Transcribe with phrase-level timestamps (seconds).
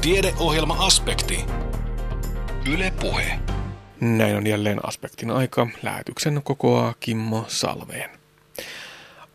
[0.00, 1.44] Tiedeohjelma-aspekti.
[2.72, 3.38] Yle Puhe.
[4.00, 5.66] Näin on jälleen aspektin aika.
[5.82, 8.10] Lähetyksen kokoaa Kimmo Salveen.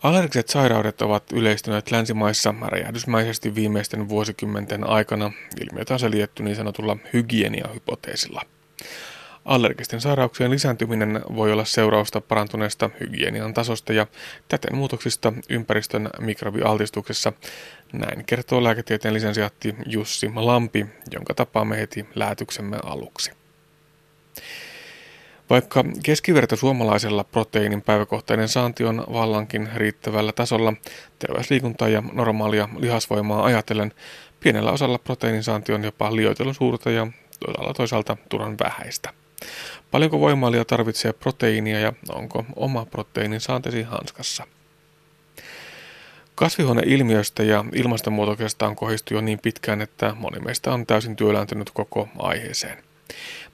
[0.03, 5.31] Allergiset sairaudet ovat yleistyneet länsimaissa räjähdysmäisesti viimeisten vuosikymmenten aikana.
[5.61, 8.41] Ilmiötä on selitetty niin sanotulla hygieniahypoteesilla.
[9.45, 14.07] Allergisten sairauksien lisääntyminen voi olla seurausta parantuneesta hygienian tasosta ja
[14.47, 17.33] täten muutoksista ympäristön mikrobialtistuksessa.
[17.99, 23.31] Näin kertoo lääketieteen lisensiaatti Jussi Lampi, jonka tapaamme heti lähetyksemme aluksi.
[25.49, 30.73] Vaikka keskiverto suomalaisella proteiinin päiväkohtainen saanti on vallankin riittävällä tasolla,
[31.19, 33.93] terveysliikuntaa ja normaalia lihasvoimaa ajatellen,
[34.39, 37.07] pienellä osalla proteiinin saanti on jopa liioitelun suurta ja
[37.39, 39.13] toisaalta toisaalta turhan vähäistä.
[39.91, 44.47] Paljonko voimaalia tarvitsee proteiinia ja onko oma proteiinin saantesi hanskassa?
[46.35, 52.09] Kasvihuoneilmiöstä ja ilmastonmuutoksesta on kohistu jo niin pitkään, että moni meistä on täysin työlääntynyt koko
[52.19, 52.83] aiheeseen.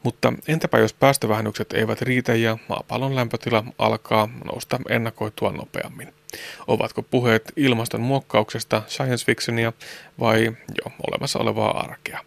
[0.03, 6.13] Mutta entäpä jos päästövähennykset eivät riitä ja maapallon lämpötila alkaa nousta ennakoitua nopeammin?
[6.67, 9.73] Ovatko puheet ilmaston muokkauksesta science fictionia
[10.19, 10.45] vai
[10.85, 12.19] jo olemassa olevaa arkea?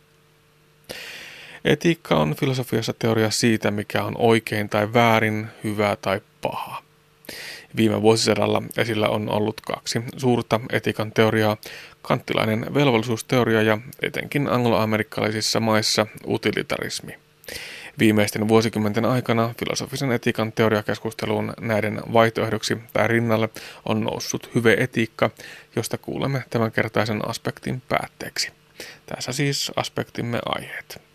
[1.65, 6.84] Etiikka on filosofiassa teoria siitä, mikä on oikein tai väärin, hyvää tai pahaa.
[7.77, 11.57] Viime vuosisadalla esillä on ollut kaksi suurta etiikan teoriaa,
[12.03, 17.19] kanttilainen velvollisuusteoria ja etenkin angloamerikkalaisissa maissa utilitarismi.
[17.99, 23.49] Viimeisten vuosikymmenten aikana filosofisen etiikan teoriakeskusteluun näiden vaihtoehdoksi tai rinnalle
[23.85, 25.31] on noussut etiikka,
[25.77, 28.53] josta kuulemme tämänkertaisen aspektin päätteeksi.
[29.07, 31.14] Tässä siis aspektimme aiheet.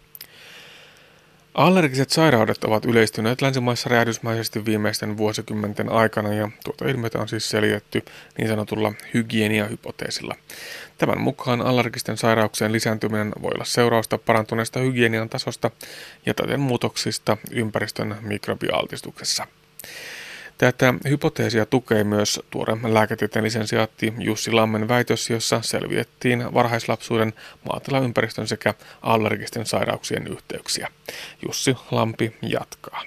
[1.59, 8.05] Allergiset sairaudet ovat yleistyneet länsimaissa räjähdysmäisesti viimeisten vuosikymmenten aikana ja tuota ilmiötä on siis selitetty
[8.37, 10.35] niin sanotulla hygieniahypoteesilla.
[10.97, 15.71] Tämän mukaan allergisten sairauksien lisääntyminen voi olla seurausta parantuneesta hygienian tasosta
[16.25, 19.47] ja täten muutoksista ympäristön mikrobialtistuksessa.
[20.59, 27.33] Tätä hypoteesia tukee myös tuore lääketieteen lisensiaatti Jussi Lammen väitös, jossa selvitettiin varhaislapsuuden
[27.65, 30.87] maatilaympäristön sekä allergisten sairauksien yhteyksiä.
[31.47, 33.03] Jussi Lampi jatkaa.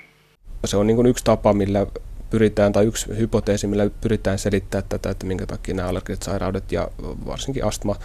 [0.65, 1.87] Se on niin yksi tapa, millä
[2.31, 6.89] pyritään, tai yksi hypoteesi, millä pyritään selittämään tätä, että minkä takia nämä allergiset sairaudet ja
[7.27, 7.97] varsinkin astma,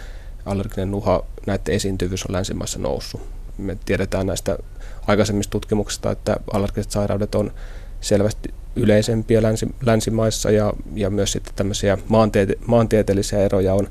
[0.46, 3.20] allerginen nuha, näiden esiintyvyys on länsimaissa noussut.
[3.58, 4.58] Me tiedetään näistä
[5.06, 7.52] aikaisemmista tutkimuksista, että allergiset sairaudet on
[8.00, 13.88] selvästi yleisempiä länsi, länsimaissa ja, ja myös sitten tämmöisiä maantiete, maantieteellisiä eroja on.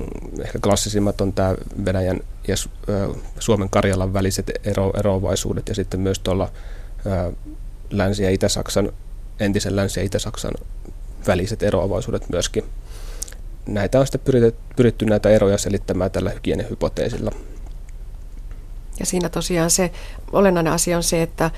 [0.00, 1.54] Mm, ehkä klassisimmat on tämä
[1.84, 2.54] Venäjän ja
[3.38, 6.52] Suomen Karjalan väliset ero, eroavaisuudet ja sitten myös tuolla
[7.90, 8.92] Länsi- ja Itä-Saksan,
[9.40, 10.52] entisen Länsi- ja Itä-Saksan
[11.26, 12.64] väliset eroavaisuudet myöskin.
[13.66, 17.30] Näitä on sitten pyritty, pyritty näitä eroja selittämään tällä hygienihypoteesilla.
[19.00, 19.90] Ja siinä tosiaan se
[20.32, 21.50] olennainen asia on se, että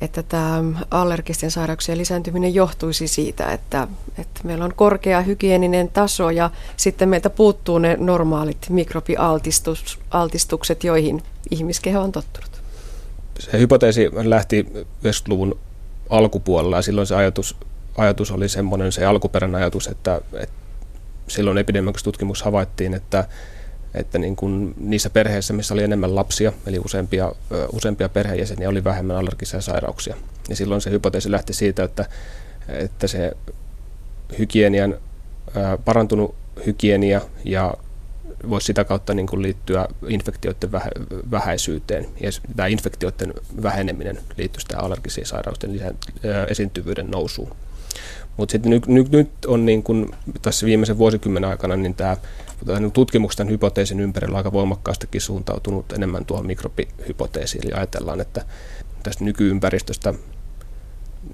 [0.00, 3.88] että tämä allergisten sairauksien lisääntyminen johtuisi siitä, että,
[4.18, 12.00] että meillä on korkea hygieninen taso ja sitten meiltä puuttuu ne normaalit mikrobialtistukset, joihin ihmiskeho
[12.00, 12.50] on tottunut.
[13.38, 14.66] Se hypoteesi lähti
[15.04, 15.58] 90-luvun
[16.10, 17.56] alkupuolella ja silloin se ajatus,
[17.96, 20.54] ajatus oli semmoinen, se alkuperäinen ajatus, että, että
[21.28, 23.28] silloin epidemiologisessa tutkimuksessa havaittiin, että
[23.94, 27.32] että niin kuin niissä perheissä, missä oli enemmän lapsia, eli useampia,
[27.72, 30.16] useampia perheenjäseniä, oli vähemmän allergisia sairauksia.
[30.48, 32.04] Ja silloin se hypoteesi lähti siitä, että,
[32.68, 33.32] että se
[34.38, 34.94] hygienian,
[35.84, 36.34] parantunut
[36.66, 37.74] hygienia ja
[38.50, 40.72] voisi sitä kautta niin kuin liittyä infektioiden
[41.30, 42.06] vähäisyyteen.
[42.20, 45.80] Ja tämä infektioiden väheneminen liittyy sitä allergisiin sairausten
[46.48, 47.56] esiintyvyyden nousuun.
[48.36, 50.10] Mutta sitten nyt, nyt, nyt on niin kuin
[50.42, 52.16] tässä viimeisen vuosikymmenen aikana niin tämä
[52.92, 57.66] tutkimuksen hypoteesin ympärillä aika voimakkaastikin suuntautunut enemmän tuohon mikrobihypoteesiin.
[57.66, 58.44] Eli ajatellaan, että
[59.02, 60.14] tästä nykyympäristöstä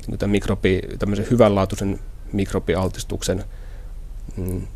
[0.06, 2.00] niin tämän mikrobi, tämmöisen hyvänlaatuisen
[2.32, 3.44] mikrobialtistuksen
[4.36, 4.66] mm,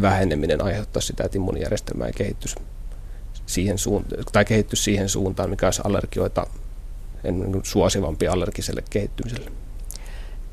[0.00, 2.56] väheneminen aiheuttaa sitä, että immuunijärjestelmä ei kehittyisi
[3.46, 6.46] siihen suuntaan, tai kehittyisi siihen suuntaan, mikä olisi allergioita
[7.22, 9.50] niin suosivampi allergiselle kehittymiselle.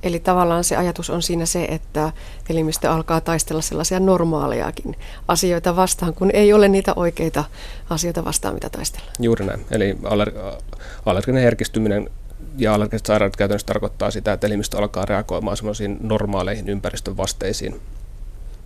[0.04, 2.12] Eli tavallaan se ajatus on siinä se, että
[2.50, 4.96] elimistö alkaa taistella sellaisia normaalejakin
[5.28, 7.44] asioita vastaan, kun ei ole niitä oikeita
[7.90, 9.14] asioita vastaan, mitä taistellaan.
[9.20, 9.66] Juuri näin.
[9.72, 10.62] Eli aller-
[11.06, 12.10] allerginen herkistyminen
[12.58, 17.82] ja allergiset sairaudet käytännössä tarkoittaa sitä, että elimistö alkaa reagoimaan sellaisiin normaaleihin ympäristön vasteisiin,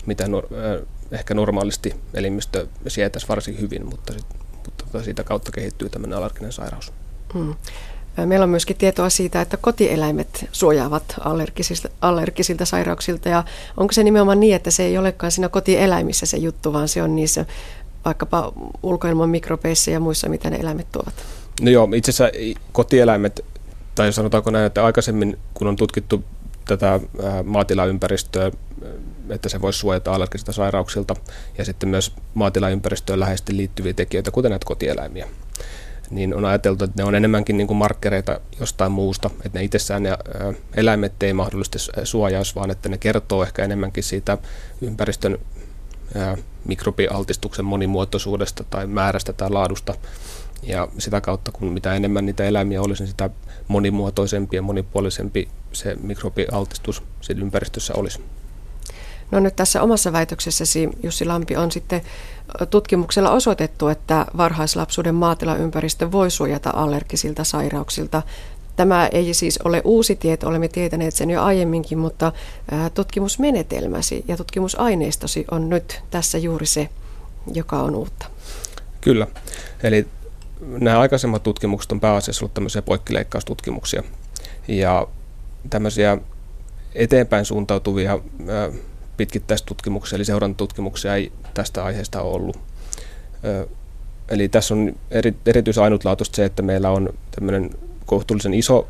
[0.05, 4.25] mitä nor- äh, ehkä normaalisti elimistö sietäisi varsin hyvin, mutta, sit,
[4.65, 6.93] mutta siitä kautta kehittyy tämmöinen allerginen sairaus.
[7.33, 7.55] Hmm.
[8.25, 13.29] Meillä on myöskin tietoa siitä, että kotieläimet suojaavat allergisilta, allergisilta sairauksilta.
[13.29, 13.43] Ja
[13.77, 17.15] onko se nimenomaan niin, että se ei olekaan siinä kotieläimissä se juttu, vaan se on
[17.15, 17.45] niissä
[18.05, 21.13] vaikkapa ulkoilman mikrobeissa ja muissa, mitä ne eläimet tuovat?
[21.61, 22.39] No joo, itse asiassa
[22.71, 23.45] kotieläimet,
[23.95, 26.23] tai sanotaanko näin, että aikaisemmin kun on tutkittu
[26.65, 26.99] tätä
[27.43, 28.51] maatilaympäristöä,
[29.29, 31.15] että se voisi suojata allergisilta sairauksilta
[31.57, 35.27] ja sitten myös maatilaympäristöön läheisesti liittyviä tekijöitä, kuten näitä kotieläimiä,
[36.15, 40.03] niin on ajateltu, että ne on enemmänkin niin kuin markkereita jostain muusta, että ne itsessään
[40.03, 40.17] ne
[40.75, 44.37] eläimet ei mahdollisesti suojaisi, vaan että ne kertoo ehkä enemmänkin siitä
[44.81, 45.37] ympäristön
[46.65, 49.93] mikrobialtistuksen monimuotoisuudesta tai määrästä tai laadusta.
[50.63, 53.29] Ja sitä kautta, kun mitä enemmän niitä eläimiä olisi, niin sitä
[53.67, 58.21] monimuotoisempi ja monipuolisempi se mikrobialtistus siinä ympäristössä olisi.
[59.33, 62.01] No nyt tässä omassa väitöksessäsi, Jussi Lampi, on sitten
[62.69, 68.21] tutkimuksella osoitettu, että varhaislapsuuden maatilaympäristö voi suojata allergisilta sairauksilta.
[68.75, 72.31] Tämä ei siis ole uusi tieto, olemme tietäneet sen jo aiemminkin, mutta
[72.93, 76.89] tutkimusmenetelmäsi ja tutkimusaineistosi on nyt tässä juuri se,
[77.53, 78.25] joka on uutta.
[79.01, 79.27] Kyllä.
[79.83, 80.07] Eli
[80.61, 84.03] nämä aikaisemmat tutkimukset on pääasiassa ollut tämmöisiä poikkileikkaustutkimuksia.
[84.67, 85.07] Ja
[85.69, 86.17] tämmöisiä
[86.95, 88.19] eteenpäin suuntautuvia
[89.17, 92.59] pitkittäistutkimuksia, eli seurantatutkimuksia ei tästä aiheesta ollut.
[94.29, 97.69] Eli tässä on eri, erityisen ainutlaatuista se, että meillä on tämmöinen
[98.05, 98.87] kohtuullisen iso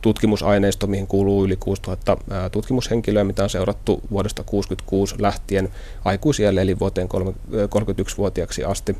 [0.00, 2.16] tutkimusaineisto, mihin kuuluu yli 6000
[2.52, 5.68] tutkimushenkilöä, mitä on seurattu vuodesta 1966 lähtien
[6.04, 8.96] aikuisielle eli vuoteen 31-vuotiaaksi asti.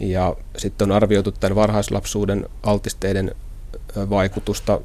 [0.00, 3.34] Ja sitten on arvioitu tämän varhaislapsuuden altisteiden
[4.10, 4.80] vaikutusta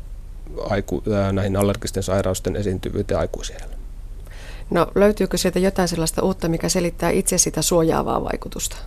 [0.70, 3.78] aiku, näihin allergisten sairausten esiintyvyyteen aikuisiellä.
[4.70, 8.78] No löytyykö sieltä jotain sellaista uutta, mikä selittää itse sitä suojaavaa vaikutusta?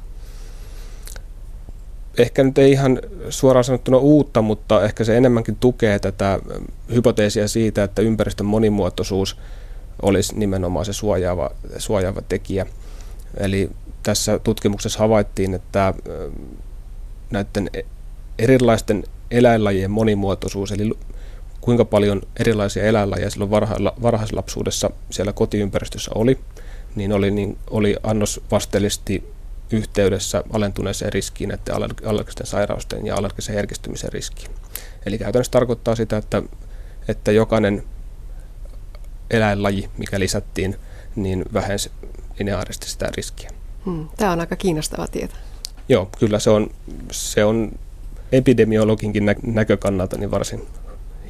[2.18, 6.38] Ehkä nyt ei ihan suoraan sanottuna uutta, mutta ehkä se enemmänkin tukee tätä
[6.94, 9.36] hypoteesia siitä, että ympäristön monimuotoisuus
[10.02, 12.66] olisi nimenomaan se suojaava, suojaava tekijä.
[13.36, 13.70] Eli
[14.02, 15.94] tässä tutkimuksessa havaittiin, että
[17.30, 17.82] näiden e-,
[18.38, 20.92] erilaisten eläinlajien monimuotoisuus, eli
[21.60, 23.50] kuinka paljon erilaisia eläinlajeja silloin
[24.02, 26.38] varhaislapsuudessa siellä kotiympäristössä oli,
[26.94, 29.24] niin oli, niin oli annos vasteellisesti
[29.72, 31.74] yhteydessä alentuneeseen riskiin, että
[32.04, 34.50] allergisten sairausten ja allergisen herkistymisen riskiin.
[35.06, 36.42] Eli käytännössä tarkoittaa sitä, että,
[37.08, 37.82] että jokainen
[39.30, 40.76] eläinlaji, mikä lisättiin,
[41.16, 41.90] niin vähensi
[42.38, 43.50] lineaarisesti sitä riskiä.
[43.84, 45.34] Hmm, tämä on aika kiinnostava tieto.
[45.88, 46.70] Joo, kyllä se on,
[47.10, 47.72] se on
[48.32, 50.66] epidemiologinkin nä- näkökannalta niin varsin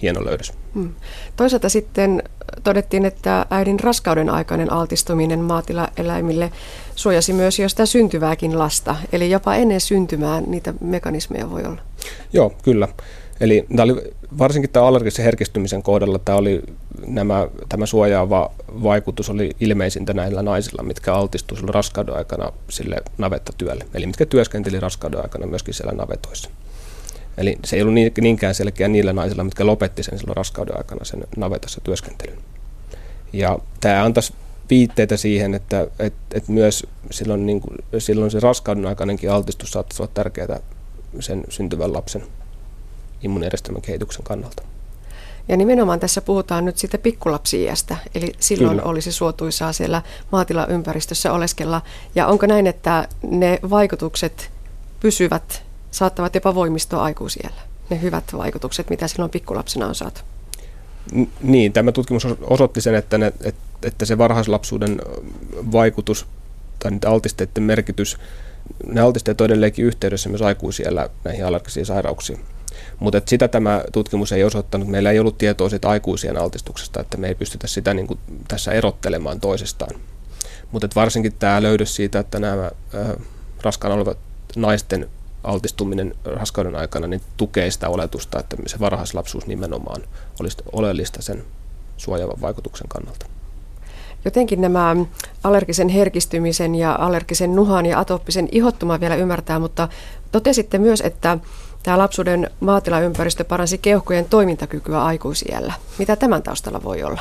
[0.02, 0.52] hieno löydös.
[0.74, 0.94] Hmm.
[1.36, 2.22] Toisaalta sitten
[2.62, 6.52] todettiin, että äidin raskauden aikainen altistuminen maatilaeläimille
[6.94, 8.96] suojasi myös jo sitä syntyvääkin lasta.
[9.12, 11.82] Eli jopa ennen syntymää niitä mekanismeja voi olla.
[12.32, 12.88] Joo, kyllä.
[13.40, 16.62] Eli tämä oli, varsinkin tämä allergisen herkistymisen kohdalla tämä, oli,
[17.06, 18.50] nämä, tämä suojaava
[18.82, 23.84] vaikutus oli ilmeisintä näillä naisilla, mitkä altistuivat raskauden aikana sille navettatyölle.
[23.94, 26.50] Eli mitkä työskenteli raskauden aikana myöskin siellä navetoissa.
[27.36, 31.24] Eli se ei ollut niinkään selkeä niillä naisilla, mitkä lopetti sen silloin raskauden aikana sen
[31.36, 32.38] navetassa työskentelyn.
[33.32, 34.32] Ja tämä antaisi
[34.70, 40.02] viitteitä siihen, että et, et myös silloin, niin kuin, silloin se raskauden aikainenkin altistus saattaisi
[40.02, 40.60] olla tärkeää
[41.20, 42.22] sen syntyvän lapsen
[43.22, 44.62] immuunijärjestelmän kehityksen kannalta.
[45.48, 48.90] Ja nimenomaan tässä puhutaan nyt siitä pikkulapsiiästä, eli silloin Kyllä.
[48.90, 51.82] olisi suotuisaa siellä maatilaympäristössä oleskella.
[52.14, 54.50] Ja onko näin, että ne vaikutukset
[55.00, 57.60] pysyvät saattavat jopa voimistua aikuisiellä,
[57.90, 60.20] ne hyvät vaikutukset, mitä silloin pikkulapsena on saatu.
[61.42, 63.32] Niin, tämä tutkimus osoitti sen, että, ne,
[63.82, 65.00] että se varhaislapsuuden
[65.72, 66.26] vaikutus
[66.78, 68.18] tai niiden altisteiden merkitys,
[68.86, 72.40] ne altisteet on edelleenkin yhteydessä myös aikuisiellä näihin allergisiin sairauksiin.
[72.98, 74.88] Mutta sitä tämä tutkimus ei osoittanut.
[74.88, 78.72] Meillä ei ollut tietoa siitä aikuisien altistuksesta, että me ei pystytä sitä niin kuin tässä
[78.72, 80.00] erottelemaan toisestaan.
[80.72, 83.26] Mutta varsinkin tämä löydös siitä, että nämä äh,
[83.62, 84.18] raskaana olevat
[84.56, 85.08] naisten
[85.44, 90.02] altistuminen raskauden aikana niin tukee sitä oletusta, että se varhaislapsuus nimenomaan
[90.40, 91.44] olisi oleellista sen
[91.96, 93.26] suojaavan vaikutuksen kannalta.
[94.24, 94.96] Jotenkin nämä
[95.44, 99.88] allergisen herkistymisen ja allergisen nuhan ja atooppisen ihottuman vielä ymmärtää, mutta
[100.32, 101.38] totesitte myös, että
[101.82, 105.72] tämä lapsuuden maatilaympäristö paransi keuhkojen toimintakykyä aikuisiellä.
[105.98, 107.20] Mitä tämän taustalla voi olla?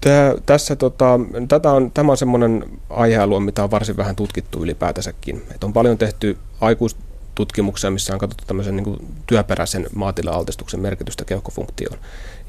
[0.00, 5.42] Tää, tässä, tota, tätä on, tämä on semmoinen aihealue, mitä on varsin vähän tutkittu ylipäätänsäkin.
[5.54, 11.98] Et on paljon tehty aikuistutkimuksia, missä on katsottu tämmöisen niin kuin työperäisen maatila-altistuksen merkitystä keuhkofunktioon.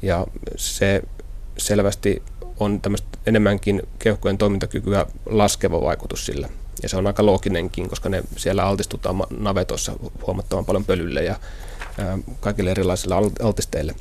[0.02, 0.26] Ja
[0.56, 1.02] se
[1.58, 2.22] selvästi
[2.60, 2.80] on
[3.26, 6.48] enemmänkin keuhkojen toimintakykyä laskeva vaikutus sillä.
[6.82, 9.92] Ja se on aika looginenkin, koska ne siellä altistutaan navetossa
[10.26, 11.36] huomattavan paljon pölylle ja
[11.98, 13.94] ää, kaikille erilaisille altisteille.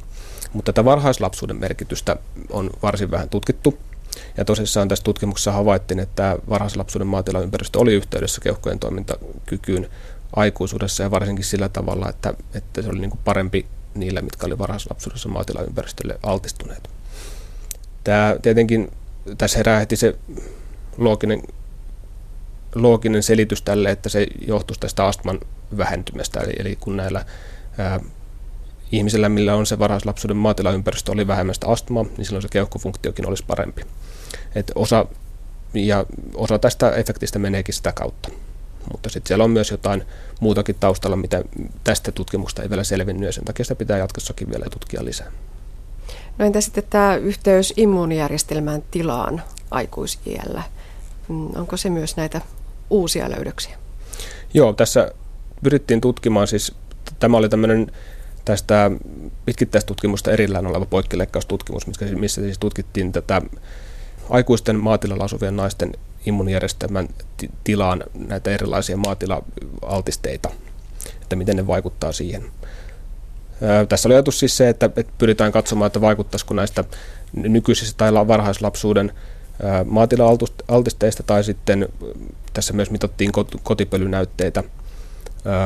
[0.54, 2.16] Mutta tätä varhaislapsuuden merkitystä
[2.50, 3.78] on varsin vähän tutkittu.
[4.38, 9.90] Ja tosissaan tässä tutkimuksessa havaittiin, että varhaislapsuuden maatilaympäristö oli yhteydessä keuhkojen toimintakykyyn
[10.36, 13.66] aikuisuudessa ja varsinkin sillä tavalla, että, että se oli niin kuin parempi
[13.96, 16.90] niille, mitkä oli varhaislapsuudessa maatilaympäristölle altistuneet.
[18.04, 18.92] Tämä tietenkin
[19.38, 20.16] tässä herää heti se
[20.98, 21.42] looginen,
[22.76, 25.40] looginen selitys tälle, että se johtuisi tästä astman
[25.78, 26.40] vähentymästä.
[26.40, 27.26] Eli, eli kun näillä
[27.78, 28.00] ää,
[28.92, 33.82] ihmisillä, millä on se varhaislapsuuden maatilaympäristö, oli vähemmän astmaa, niin silloin se keuhkofunktiokin olisi parempi.
[34.56, 35.06] Et osa,
[35.74, 36.06] ja
[36.36, 38.30] osa tästä efektistä meneekin sitä kautta.
[38.92, 40.04] Mutta sitten siellä on myös jotain
[40.40, 41.44] muutakin taustalla, mitä
[41.84, 45.32] tästä tutkimusta ei vielä selvinnyt, ja sen takia sitä pitää jatkossakin vielä tutkia lisää.
[46.38, 49.42] No entä sitten tämä yhteys immuunijärjestelmän tilaan
[49.72, 50.64] aikuisiällä?
[51.28, 52.42] Mm, onko se myös näitä
[52.90, 53.78] uusia löydöksiä?
[54.54, 55.12] Joo, tässä
[55.64, 56.76] pyrittiin tutkimaan siis,
[57.20, 57.92] tämä oli tämmöinen
[58.46, 58.92] tästä
[59.46, 63.42] pitkittäistutkimusta erillään oleva poikkileikkaustutkimus, missä siis tutkittiin tätä
[64.30, 65.92] aikuisten maatilalla asuvien naisten
[66.26, 67.08] immunijärjestelmän
[67.64, 70.50] tilaan näitä erilaisia maatila-altisteita,
[71.22, 72.44] että miten ne vaikuttaa siihen.
[73.90, 76.84] Tässä oli ajatus siis se, että, pyritään katsomaan, että vaikuttaisiko näistä
[77.34, 79.12] nykyisistä tai varhaislapsuuden
[79.86, 81.90] maatila-altisteista tai sitten
[82.54, 83.32] tässä myös mitattiin
[83.64, 84.64] kotipölynäytteitä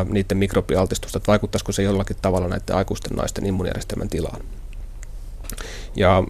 [0.10, 4.42] niiden mikrobialtistusta, että vaikuttaisiko se jollakin tavalla näiden aikuisten naisten immunijärjestelmän tilaan.
[5.96, 6.24] Ja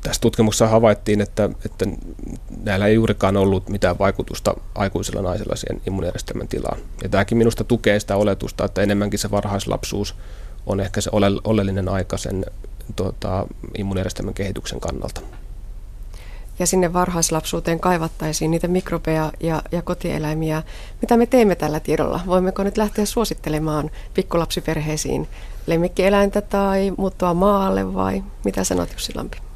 [0.00, 1.86] tässä tutkimuksessa havaittiin, että, että
[2.64, 6.78] näillä ei juurikaan ollut mitään vaikutusta aikuisilla naisilla siihen immunijärjestelmän tilaan.
[7.02, 10.14] Ja tämäkin minusta tukee sitä oletusta, että enemmänkin se varhaislapsuus
[10.66, 12.46] on ehkä se ole, oleellinen aika sen
[12.96, 13.46] tuota,
[13.78, 15.20] immunijärjestelmän kehityksen kannalta.
[16.58, 20.62] Ja sinne varhaislapsuuteen kaivattaisiin niitä mikrobeja ja, ja kotieläimiä.
[21.00, 22.20] Mitä me teemme tällä tiedolla?
[22.26, 25.28] Voimmeko nyt lähteä suosittelemaan pikkulapsiperheisiin
[25.66, 29.51] lemmikkieläintä tai muuttua maalle vai mitä sanot Jussi Lampi?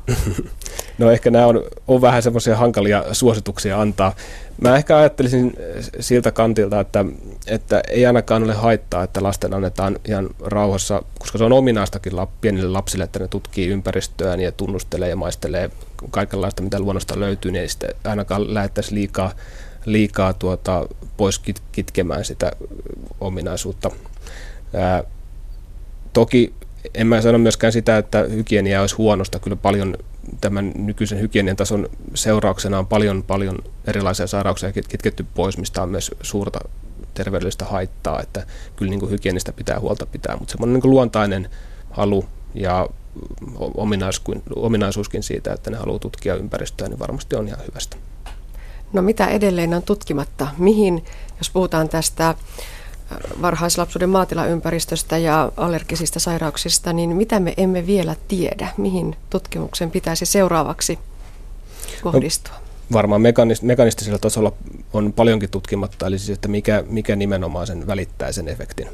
[0.99, 4.15] No ehkä nämä on, on vähän semmoisia hankalia suosituksia antaa.
[4.61, 5.57] Mä ehkä ajattelisin
[6.01, 7.05] siltä kantilta, että,
[7.47, 12.69] että ei ainakaan ole haittaa, että lasten annetaan ihan rauhassa, koska se on ominaistakin pienille
[12.69, 15.71] lapsille, että ne tutkii ympäristöään ja tunnustelee ja maistelee
[16.11, 19.33] kaikenlaista, mitä luonnosta löytyy, niin ei sitten ainakaan lähettäisi liikaa,
[19.85, 20.87] liikaa tuota,
[21.17, 21.41] pois
[21.73, 22.53] kitkemään sitä
[23.21, 23.91] ominaisuutta.
[24.75, 25.05] Ää,
[26.13, 26.55] toki
[26.95, 29.39] en mä sano myöskään sitä, että hygienia olisi huonosta.
[29.39, 29.97] Kyllä paljon
[30.41, 36.11] tämän nykyisen hygienian tason seurauksena on paljon, paljon erilaisia sairauksia kitketty pois, mistä on myös
[36.23, 36.59] suurta
[37.15, 41.51] terveydellistä haittaa, että kyllä niin kuin hygienistä pitää huolta pitää, mutta semmoinen niin kuin luontainen
[41.91, 42.25] halu
[42.55, 42.89] ja
[44.57, 47.97] ominaisuuskin siitä, että ne haluaa tutkia ympäristöä, niin varmasti on ihan hyvästä.
[48.93, 50.49] No mitä edelleen on tutkimatta?
[50.59, 51.05] Mihin,
[51.39, 52.35] jos puhutaan tästä
[53.43, 58.69] varhaislapsuuden maatilaympäristöstä ja allergisista sairauksista, niin mitä me emme vielä tiedä?
[58.77, 60.99] Mihin tutkimuksen pitäisi seuraavaksi
[62.03, 62.55] kohdistua?
[62.55, 62.61] No,
[62.93, 64.53] varmaan mekanist- mekanistisella tasolla
[64.93, 68.89] on paljonkin tutkimatta, eli siis, että mikä, mikä nimenomaan sen välittää sen efektin.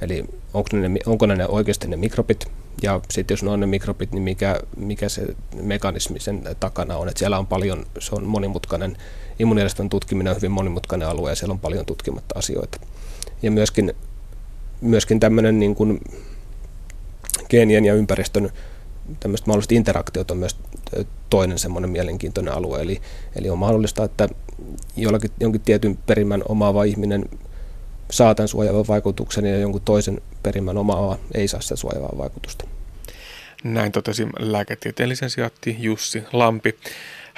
[0.00, 2.46] Eli onko ne, onko ne oikeasti ne mikrobit,
[2.82, 7.08] ja sitten jos ne on ne mikrobit, niin mikä, mikä se mekanismi sen takana on.
[7.08, 8.96] Että siellä on paljon, se on monimutkainen,
[9.38, 12.80] immunijärjestelmän tutkiminen on hyvin monimutkainen alue, ja siellä on paljon tutkimatta asioita.
[13.42, 13.94] Ja myöskin,
[14.80, 16.00] myöskin tämmöinen niin kuin
[17.48, 18.50] geenien ja ympäristön
[19.20, 20.56] tämmöiset mahdolliset interaktiot on myös
[21.30, 22.80] toinen semmoinen mielenkiintoinen alue.
[22.80, 23.00] Eli,
[23.36, 24.28] eli on mahdollista, että
[24.96, 27.24] jollakin, jonkin tietyn perimän omaava ihminen
[28.10, 32.68] saa tämän suojaavan vaikutuksen ja jonkun toisen perimän omaava ei saa sitä suojaavaa vaikutusta.
[33.64, 36.78] Näin totesi lääketieteen lisensiaatti Jussi Lampi.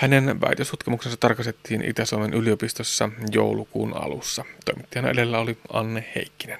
[0.04, 4.44] Hänen väitöstutkimuksensa tarkastettiin Itä-Suomen yliopistossa joulukuun alussa.
[4.64, 6.58] Toimittajana edellä oli Anne Heikkinen.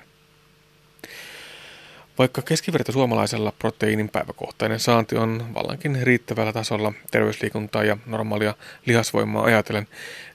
[2.19, 8.55] Vaikka keskiverto suomalaisella proteiinin päiväkohtainen saanti on vallankin riittävällä tasolla terveysliikuntaa ja normaalia
[8.87, 9.89] lihasvoimaa ajatellen,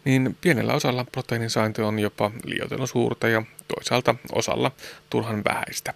[0.06, 3.44] niin pienellä osalla proteiinin saanti on jopa liioitelun suurta ja
[3.76, 4.72] toisaalta osalla
[5.10, 5.94] turhan vähäistä.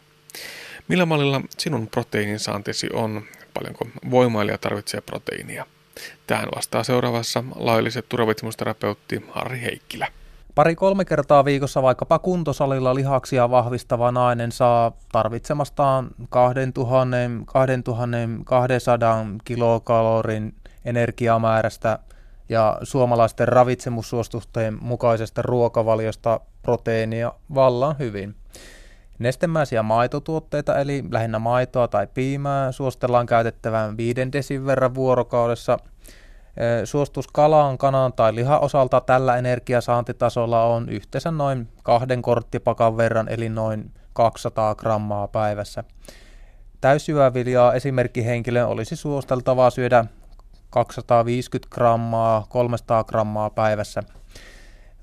[0.87, 3.23] Millä mallilla sinun proteiinin saantisi on?
[3.53, 5.65] Paljonko voimailija tarvitsee proteiinia?
[6.27, 10.07] Tähän vastaa seuraavassa lailliset turvavitsemusterapeutti Harri Heikkilä.
[10.55, 16.27] Pari-kolme kertaa viikossa vaikkapa kuntosalilla lihaksia vahvistava nainen saa tarvitsemastaan 2000-2200
[19.43, 21.99] kilokalorin energiamäärästä
[22.49, 28.35] ja suomalaisten ravitsemussuostusten mukaisesta ruokavaliosta proteiinia vallan hyvin.
[29.19, 35.77] Nestemäisiä maitotuotteita, eli lähinnä maitoa tai piimää, suositellaan käytettävän 5 desin verran vuorokaudessa.
[36.83, 43.49] Suostus kalaan, kanan tai lihan osalta tällä energiasaantitasolla on yhteensä noin kahden korttipakan verran, eli
[43.49, 45.83] noin 200 grammaa päivässä.
[46.81, 50.05] Täysjyväviljaa esimerkkihenkilön olisi suosteltavaa syödä
[50.69, 54.03] 250 grammaa, 300 grammaa päivässä.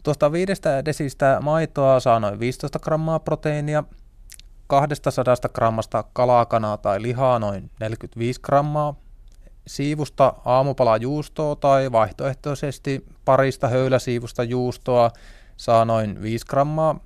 [0.03, 3.85] Tuosta viidestä desistä maitoa saa noin 15 grammaa proteiinia,
[4.71, 8.95] 200 grammasta kalakanaa tai lihaa noin 45 grammaa,
[9.67, 15.11] siivusta aamupala juustoa tai vaihtoehtoisesti parista höyläsiivusta juustoa
[15.57, 17.01] saa noin 5 grammaa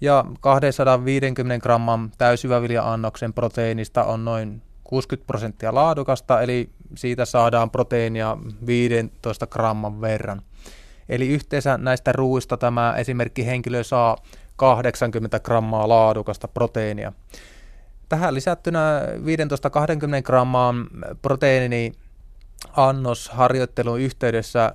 [0.00, 8.36] ja 250 gramman täysyvävilja-annoksen proteiinista on noin 60 prosenttia laadukasta, eli siitä saadaan proteiinia
[8.66, 10.42] 15 gramman verran.
[11.08, 14.16] Eli yhteensä näistä ruuista tämä esimerkki henkilö saa
[14.56, 17.12] 80 grammaa laadukasta proteiinia.
[18.08, 19.02] Tähän lisättynä
[20.20, 20.86] 15-20 gramman
[21.22, 21.92] proteiini
[22.76, 24.72] annos harjoittelun yhteydessä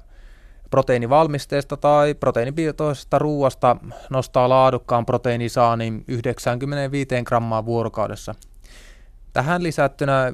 [0.70, 3.76] proteiinivalmisteesta tai proteiinipitoisesta ruuasta
[4.10, 8.36] nostaa laadukkaan proteiinisaanin 95 grammaa vuorokaudessa.
[9.34, 10.34] Tähän lisättynä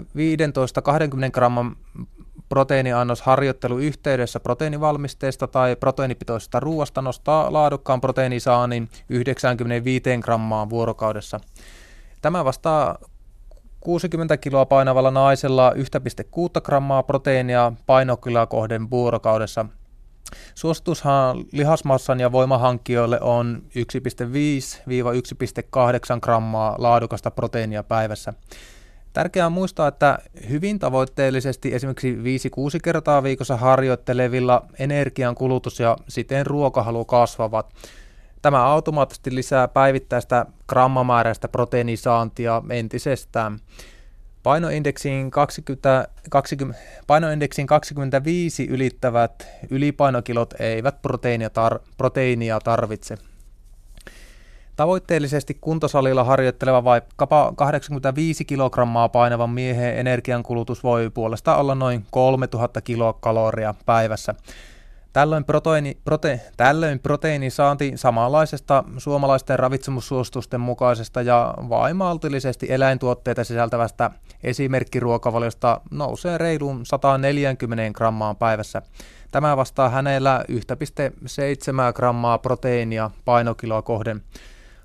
[1.27, 1.75] 15-20 gramman
[2.50, 11.39] proteiiniannos harjoittelu yhteydessä proteiinivalmisteesta tai proteiinipitoisesta ruuasta nostaa laadukkaan proteiinisaanin 95 grammaa vuorokaudessa.
[12.22, 12.98] Tämä vastaa
[13.80, 15.75] 60 kiloa painavalla naisella 1,6
[16.62, 19.66] grammaa proteiinia painokilaa kohden vuorokaudessa.
[20.56, 23.80] Suositushan lihasmassan ja voimahankkijoille on 1,5-1,8
[26.22, 28.34] grammaa laadukasta proteiinia päivässä.
[29.17, 30.17] Tärkeää on muistaa, että
[30.50, 32.19] hyvin tavoitteellisesti esimerkiksi 5-6
[32.83, 37.74] kertaa viikossa harjoittelevilla energian kulutus ja siten ruokahalu kasvavat.
[38.41, 43.59] Tämä automaattisesti lisää päivittäistä grammamääräistä proteiinisaantia entisestään.
[44.43, 53.17] Painoindeksiin, 20, 20, painoindeksiin 25 ylittävät ylipainokilot eivät proteiinia, tar, proteiinia tarvitse.
[54.77, 63.74] Tavoitteellisesti kuntosalilla harjoitteleva vaikkapa 85 kilogrammaa painavan miehen energiankulutus voi puolestaan olla noin 3000 kilokaloria
[63.86, 64.36] päivässä.
[65.13, 74.12] Tällöin, proteiini, prote, tällöin proteiinisaanti samanlaisesta suomalaisten ravitsemussuositusten mukaisesta ja vain maltillisesti eläintuotteita sisältävästä
[74.43, 78.82] esimerkkiruokavaliosta nousee reiluun 140 grammaan päivässä.
[79.32, 84.23] Tämä vastaa hänellä 1,7 grammaa proteiinia painokiloa kohden.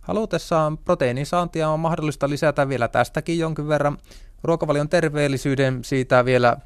[0.02, 3.98] Halutessaan proteiinisaantia on mahdollista lisätä vielä tästäkin jonkin verran
[4.42, 6.56] ruokavalion terveellisyyden siitä vielä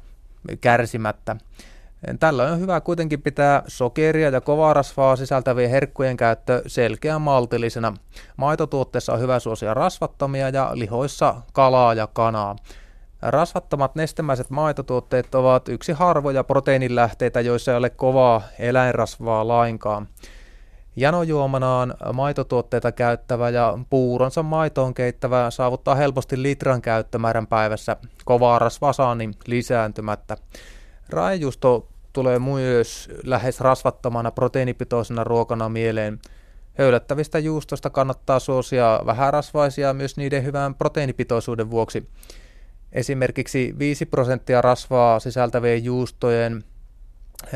[0.61, 1.35] kärsimättä.
[2.19, 7.93] Tällöin on hyvä kuitenkin pitää sokeria ja kovaa rasvaa sisältävien herkkujen käyttö selkeän maltillisena.
[8.37, 12.55] Maitotuotteessa on hyvä suosia rasvattomia ja lihoissa kalaa ja kanaa.
[13.21, 20.07] Rasvattomat nestemäiset maitotuotteet ovat yksi harvoja proteiinilähteitä, joissa ei ole kovaa eläinrasvaa lainkaan.
[20.99, 30.37] Janojuomanaan maitotuotteita käyttävä ja puuronsa maitoon keittävä saavuttaa helposti litran käyttömäärän päivässä kovaa rasvasaannin lisääntymättä.
[31.09, 36.19] Raajusto tulee myös lähes rasvattomana proteiinipitoisena ruokana mieleen.
[36.73, 42.09] Höylättävistä juustosta kannattaa suosia vähärasvaisia myös niiden hyvän proteiinipitoisuuden vuoksi.
[42.91, 46.63] Esimerkiksi 5 prosenttia rasvaa sisältävien juustojen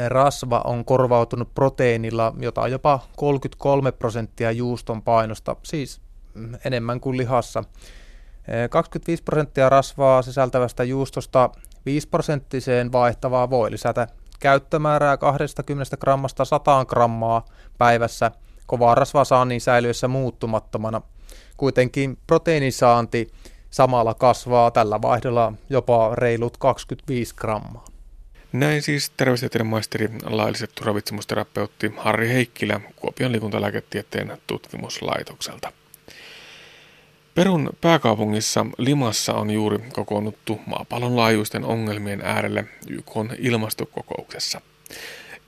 [0.08, 6.02] rasva on korvautunut proteiinilla, jota on jopa 33 prosenttia juuston painosta, siis
[6.66, 7.64] enemmän kuin lihassa.
[8.70, 11.50] 25 prosenttia rasvaa sisältävästä juustosta
[11.86, 14.08] 5 prosenttiseen vaihtavaa voi lisätä
[14.40, 17.46] käyttömäärää 20 grammasta 100 grammaa
[17.78, 18.32] päivässä
[18.68, 21.02] kovaa rasvasaannin säilyessä muuttumattomana.
[21.58, 23.32] Kuitenkin proteiinisaanti
[23.70, 27.91] samalla kasvaa tällä vaihdolla jopa reilut 25 grammaa.
[28.52, 35.72] Näin siis terveystieteen maisteri laillisettu ravitsemusterapeutti Harri Heikkilä Kuopion liikuntalääketieteen tutkimuslaitokselta.
[37.36, 44.62] Perun pääkaupungissa Limassa on juuri kokoonnuttu maapallon laajuisten ongelmien äärelle YK ilmastokokouksessa.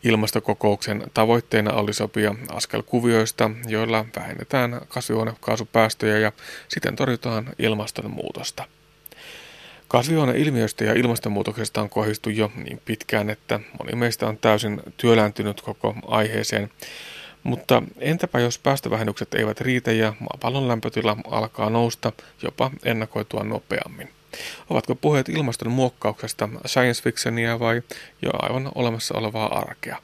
[0.03, 6.31] Ilmastokokouksen tavoitteena oli sopia askelkuvioista, joilla vähennetään kasvihuonekaasupäästöjä ja
[6.67, 8.63] siten torjutaan ilmastonmuutosta.
[9.93, 15.95] Kasvihuoneilmiöstä ja ilmastonmuutoksesta on kohdistu jo niin pitkään, että moni meistä on täysin työlääntynyt koko
[16.07, 16.71] aiheeseen.
[17.43, 22.11] Mutta entäpä jos päästövähennykset eivät riitä ja maapallon lämpötila alkaa nousta
[22.43, 24.09] jopa ennakoitua nopeammin?
[24.69, 27.81] Ovatko puheet ilmaston muokkauksesta science fictionia vai
[28.21, 29.97] jo aivan olemassa olevaa arkea?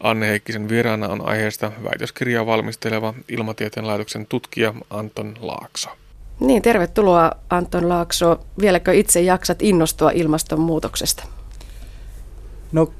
[0.00, 6.03] Anne Heikkisen vieraana on aiheesta väitöskirjaa valmisteleva Ilmatieteen laitoksen tutkija Anton Laakso.
[6.40, 8.40] Niin, tervetuloa Anton Laakso.
[8.60, 11.24] Vieläkö itse jaksat innostua ilmastonmuutoksesta?
[12.72, 12.92] No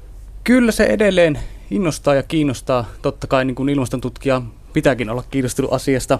[0.43, 1.39] kyllä se edelleen
[1.71, 2.85] innostaa ja kiinnostaa.
[3.01, 4.41] Totta kai niin kuin ilmaston tutkija
[4.73, 6.19] pitääkin olla kiinnostunut asiasta.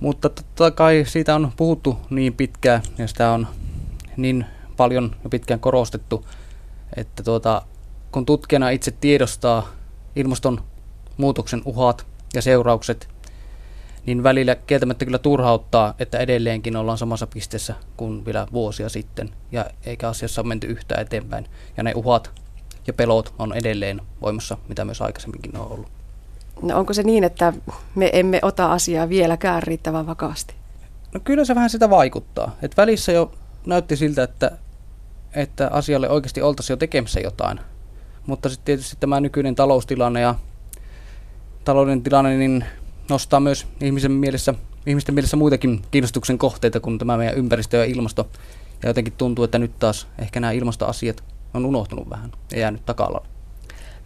[0.00, 3.46] Mutta totta kai siitä on puhuttu niin pitkään ja sitä on
[4.16, 6.26] niin paljon ja pitkään korostettu,
[6.96, 7.62] että tuota,
[8.12, 9.68] kun tutkijana itse tiedostaa
[10.16, 13.08] ilmastonmuutoksen uhat ja seuraukset,
[14.06, 19.64] niin välillä kieltämättä kyllä turhauttaa, että edelleenkin ollaan samassa pisteessä kuin vielä vuosia sitten, ja
[19.86, 21.46] eikä asiassa ole menty yhtään eteenpäin.
[21.76, 22.30] Ja ne uhat
[22.86, 25.88] ja pelot on edelleen voimassa, mitä myös aikaisemminkin on ollut.
[26.62, 27.52] No onko se niin, että
[27.94, 30.54] me emme ota asiaa vieläkään riittävän vakaasti?
[31.14, 32.56] No kyllä se vähän sitä vaikuttaa.
[32.62, 33.32] Et välissä jo
[33.66, 34.50] näytti siltä, että,
[35.34, 37.60] että asialle oikeasti oltaisiin jo tekemässä jotain.
[38.26, 40.34] Mutta sitten tietysti tämä nykyinen taloustilanne ja
[41.64, 42.64] talouden tilanne niin
[43.10, 44.54] nostaa myös ihmisen mielessä,
[44.86, 48.28] ihmisten mielessä muitakin kiinnostuksen kohteita kuin tämä meidän ympäristö ja ilmasto.
[48.82, 53.22] Ja jotenkin tuntuu, että nyt taas ehkä nämä ilmastoasiat on unohtunut vähän ja jäänyt taka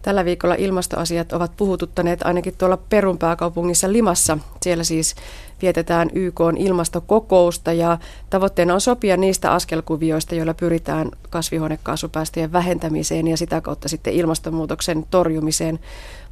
[0.01, 4.37] Tällä viikolla ilmastoasiat ovat puhututtaneet ainakin tuolla Perun pääkaupungissa Limassa.
[4.65, 5.15] Siellä siis
[5.61, 7.97] vietetään YK ilmastokokousta ja
[8.29, 15.79] tavoitteena on sopia niistä askelkuvioista, joilla pyritään kasvihuonekaasupäästöjen vähentämiseen ja sitä kautta sitten ilmastonmuutoksen torjumiseen.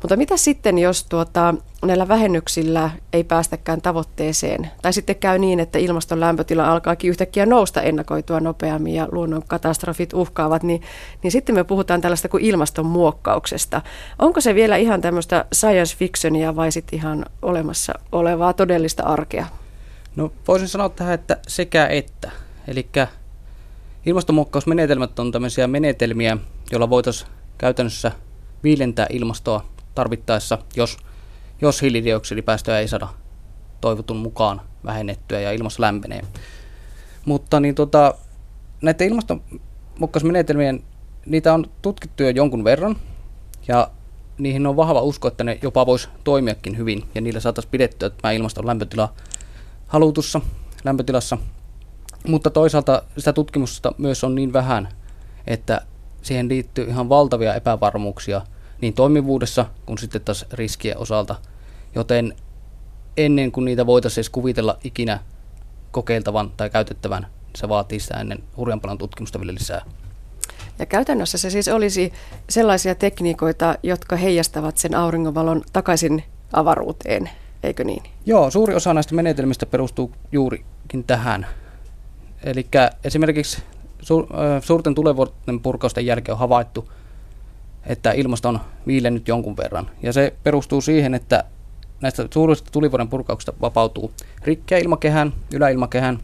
[0.01, 4.71] Mutta mitä sitten, jos tuota, näillä vähennyksillä ei päästäkään tavoitteeseen?
[4.81, 10.13] Tai sitten käy niin, että ilmaston lämpötila alkaakin yhtäkkiä nousta ennakoitua nopeammin ja luonnon katastrofit
[10.13, 10.81] uhkaavat, niin,
[11.23, 13.81] niin sitten me puhutaan tällaista kuin ilmastonmuokkauksesta.
[14.19, 18.22] Onko se vielä ihan tämmöistä science fictionia vai sitten ihan olemassa olevaa
[18.57, 19.47] todellista arkea?
[20.15, 22.31] No voisin sanoa tähän, että sekä että.
[22.67, 22.89] Eli
[24.05, 26.37] ilmastonmuokkausmenetelmät on tämmöisiä menetelmiä,
[26.71, 28.11] joilla voitaisiin käytännössä
[28.63, 30.97] viilentää ilmastoa tarvittaessa, jos,
[31.61, 33.07] jos hiilidioksidipäästöjä ei saada
[33.81, 36.21] toivotun mukaan vähennettyä ja ilmasto lämpenee.
[37.25, 38.15] Mutta niin tota,
[38.81, 40.83] näiden ilmastonmuokkausmenetelmien,
[41.25, 42.95] niitä on tutkittu jo jonkun verran
[43.67, 43.89] ja
[44.37, 48.31] niihin on vahva usko, että ne jopa voisi toimiakin hyvin ja niillä saataisiin pidettyä tämä
[48.31, 49.13] ilmaston lämpötila
[49.87, 50.41] halutussa
[50.83, 51.37] lämpötilassa.
[52.27, 54.89] Mutta toisaalta sitä tutkimusta myös on niin vähän,
[55.47, 55.81] että
[56.21, 58.41] siihen liittyy ihan valtavia epävarmuuksia
[58.81, 61.35] niin toimivuudessa kuin sitten taas riskien osalta.
[61.95, 62.35] Joten
[63.17, 65.19] ennen kuin niitä voitaisiin edes kuvitella ikinä
[65.91, 69.85] kokeiltavan tai käytettävän, se vaatii sitä ennen hurjan paljon tutkimusta vielä lisää.
[70.79, 72.13] Ja käytännössä se siis olisi
[72.49, 77.29] sellaisia tekniikoita, jotka heijastavat sen auringonvalon takaisin avaruuteen,
[77.63, 78.03] eikö niin?
[78.25, 81.47] Joo, suuri osa näistä menetelmistä perustuu juurikin tähän.
[82.43, 82.67] Eli
[83.03, 83.63] esimerkiksi
[84.61, 86.91] suurten tulevuuden purkausten jälkeen on havaittu,
[87.85, 89.89] että ilmasto on viilennyt jonkun verran.
[90.01, 91.43] Ja se perustuu siihen, että
[92.01, 94.11] näistä suurista tulivuoden purkauksista vapautuu
[94.43, 96.19] rikkeä ilmakehään, yläilmakehään,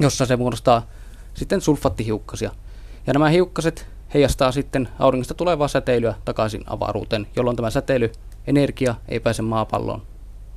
[0.00, 0.86] jossa se muodostaa
[1.34, 2.50] sitten sulfaattihiukkasia.
[3.06, 9.42] Ja nämä hiukkaset heijastaa sitten auringosta tulevaa säteilyä takaisin avaruuteen, jolloin tämä säteilyenergia ei pääse
[9.42, 10.02] maapallon,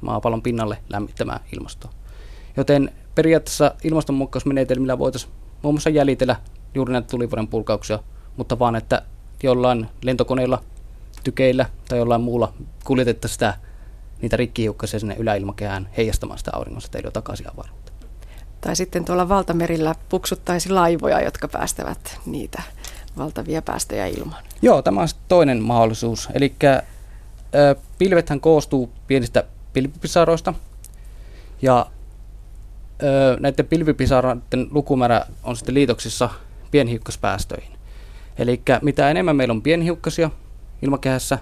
[0.02, 1.92] maapallon pinnalle lämmittämään ilmastoa.
[2.58, 6.36] Joten periaatteessa ilmastonmuokkausmenetelmillä voitaisiin muun muassa jäljitellä
[6.76, 8.00] juuri näitä tulivuoden purkauksia,
[8.38, 9.02] mutta vaan että
[9.44, 10.64] jollain lentokoneella,
[11.24, 12.54] tykeillä tai jollain muulla
[12.84, 13.54] kuljetettaisiin sitä
[14.22, 17.85] niitä rikkihiukkasia sinne yläilmakehään heijastamaan sitä auringonsäteilyä takaisin avaruuteen.
[18.66, 22.64] Tai sitten tuolla valtamerillä puksuttaisi laivoja, jotka päästävät niitä
[23.18, 24.44] valtavia päästöjä ilmaan.
[24.62, 26.30] Joo, tämä on toinen mahdollisuus.
[26.34, 26.56] Eli
[27.98, 30.54] pilvethän koostuu pienistä pilvipisaroista.
[31.62, 31.86] Ja
[33.04, 36.30] ö, näiden pilvipisaroiden lukumäärä on sitten liitoksissa
[36.72, 37.72] pienhiukkaspäästöihin.
[38.38, 40.30] Eli mitä enemmän meillä on pienhiukkasia
[40.82, 41.40] ilmakehässä,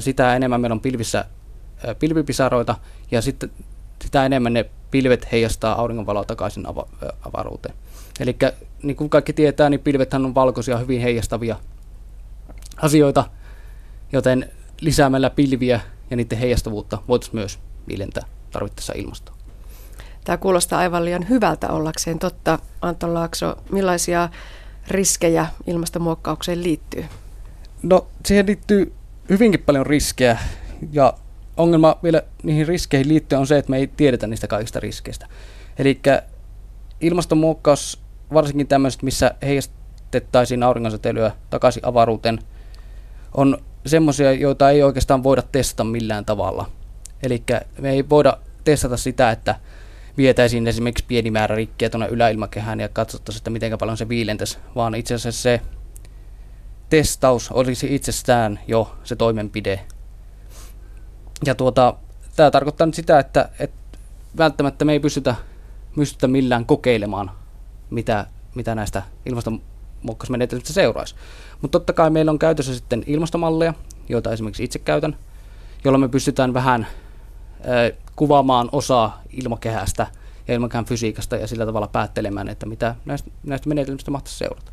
[0.00, 1.24] sitä enemmän meillä on pilvissä
[1.98, 2.74] pilvipisaroita
[3.10, 3.50] ja sitten
[4.02, 7.74] sitä enemmän ne pilvet heijastaa auringonvaloa takaisin ava- avaruuteen.
[8.20, 8.36] Eli
[8.82, 11.56] niin kuin kaikki tietää, niin pilvethän on valkoisia, hyvin heijastavia
[12.76, 13.24] asioita,
[14.12, 15.80] joten lisäämällä pilviä
[16.10, 19.36] ja niiden heijastavuutta voitaisiin myös viilentää tarvittaessa ilmastoa.
[20.24, 22.58] Tämä kuulostaa aivan liian hyvältä ollakseen totta.
[22.80, 24.28] Anton Laakso, millaisia
[24.88, 27.04] riskejä ilmastonmuokkaukseen liittyy?
[27.82, 28.92] No siihen liittyy
[29.28, 30.38] hyvinkin paljon riskejä
[30.92, 31.14] ja
[31.56, 35.26] ongelma vielä niihin riskeihin liittyen on se, että me ei tiedetä niistä kaikista riskeistä.
[35.78, 36.00] Eli
[37.00, 38.00] ilmastonmuokkaus,
[38.32, 42.38] varsinkin tämmöiset, missä heijastettaisiin auringonsäteilyä takaisin avaruuteen,
[43.34, 46.70] on semmoisia, joita ei oikeastaan voida testata millään tavalla.
[47.22, 47.42] Eli
[47.80, 49.54] me ei voida testata sitä, että
[50.16, 54.94] vietäisiin esimerkiksi pieni määrä rikkiä tuonne yläilmakehään ja katsottaisiin, että miten paljon se viilentäisi, vaan
[54.94, 55.60] itse asiassa se
[56.90, 59.80] testaus olisi itsestään jo se toimenpide.
[61.44, 61.94] Ja tuota,
[62.36, 63.98] tämä tarkoittaa nyt sitä, että, että
[64.38, 65.34] välttämättä me ei pystytä,
[65.94, 67.30] pystytä millään kokeilemaan,
[67.90, 71.14] mitä, mitä näistä ilmastonmuokkausmenetelmistä seuraisi.
[71.62, 73.74] Mutta totta kai meillä on käytössä sitten ilmastomalleja,
[74.08, 75.16] joita esimerkiksi itse käytän,
[75.84, 76.86] jolloin me pystytään vähän
[78.16, 80.06] kuvaamaan osaa ilmakehästä
[80.48, 84.72] ja ilmakehän fysiikasta ja sillä tavalla päättelemään, että mitä näistä, näistä menetelmistä mahtaisi seurata.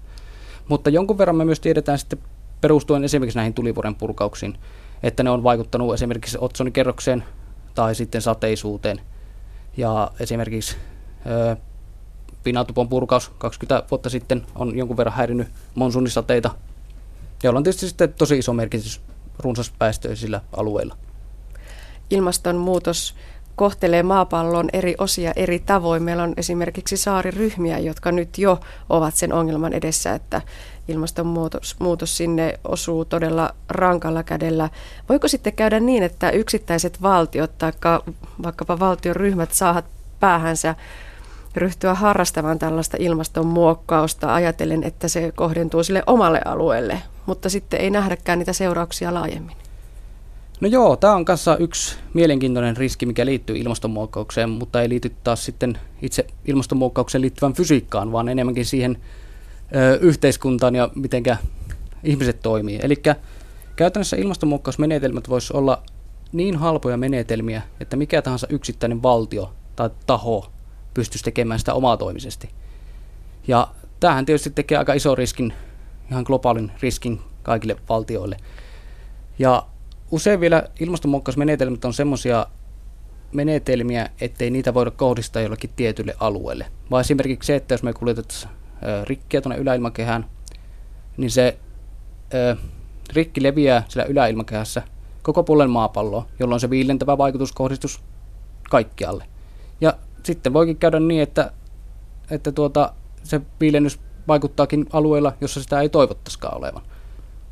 [0.67, 2.19] Mutta jonkun verran me myös tiedetään sitten
[2.61, 4.57] perustuen esimerkiksi näihin tulivuoren purkauksiin,
[5.03, 7.23] että ne on vaikuttanut esimerkiksi otsonikerrokseen
[7.75, 9.01] tai sitten sateisuuteen.
[9.77, 10.75] Ja esimerkiksi
[11.25, 11.55] ö,
[12.43, 16.51] pinatupon purkaus 20 vuotta sitten on jonkun verran häirinyt monsuunisateita,
[17.43, 19.01] jolla on tietysti sitten tosi iso merkitys
[19.39, 20.97] runsaspäästöisillä alueilla.
[22.09, 23.15] Ilmastonmuutos
[23.55, 26.03] kohtelee maapallon eri osia eri tavoin.
[26.03, 30.41] Meillä on esimerkiksi saariryhmiä, jotka nyt jo ovat sen ongelman edessä, että
[30.87, 34.69] ilmastonmuutos muutos sinne osuu todella rankalla kädellä.
[35.09, 37.71] Voiko sitten käydä niin, että yksittäiset valtiot tai
[38.43, 39.85] vaikkapa valtion ryhmät saavat
[40.19, 40.75] päähänsä
[41.55, 48.39] ryhtyä harrastamaan tällaista ilmastonmuokkausta ajatellen, että se kohdentuu sille omalle alueelle, mutta sitten ei nähdäkään
[48.39, 49.55] niitä seurauksia laajemmin?
[50.61, 55.45] No joo, tämä on kanssa yksi mielenkiintoinen riski, mikä liittyy ilmastonmuokkaukseen, mutta ei liity taas
[55.45, 58.97] sitten itse ilmastonmuokkaukseen liittyvän fysiikkaan, vaan enemmänkin siihen
[60.01, 61.23] yhteiskuntaan ja miten
[62.03, 62.79] ihmiset toimii.
[62.81, 62.95] Eli
[63.75, 65.83] käytännössä ilmastonmuokkausmenetelmät voisi olla
[66.31, 70.51] niin halpoja menetelmiä, että mikä tahansa yksittäinen valtio tai taho
[70.93, 72.49] pystyisi tekemään sitä omatoimisesti.
[73.47, 73.67] Ja
[73.99, 75.53] tämähän tietysti tekee aika iso riskin,
[76.11, 78.37] ihan globaalin riskin kaikille valtioille.
[79.39, 79.65] Ja
[80.11, 82.47] usein vielä ilmastonmuokkausmenetelmät on semmoisia
[83.31, 86.65] menetelmiä, ettei niitä voida kohdistaa jollekin tietylle alueelle.
[86.91, 88.53] Vaan esimerkiksi se, että jos me kuljetetaan
[89.03, 90.25] rikkiä tuonne yläilmakehään,
[91.17, 91.57] niin se
[93.13, 94.81] rikki leviää siellä yläilmakehässä
[95.21, 98.01] koko puolen maapalloa, jolloin se viilentävä vaikutus kohdistus
[98.69, 99.25] kaikkialle.
[99.81, 99.93] Ja
[100.23, 101.51] sitten voikin käydä niin, että,
[102.31, 102.93] että tuota,
[103.23, 106.81] se viilennys vaikuttaakin alueella, jossa sitä ei toivottaisikaan olevan.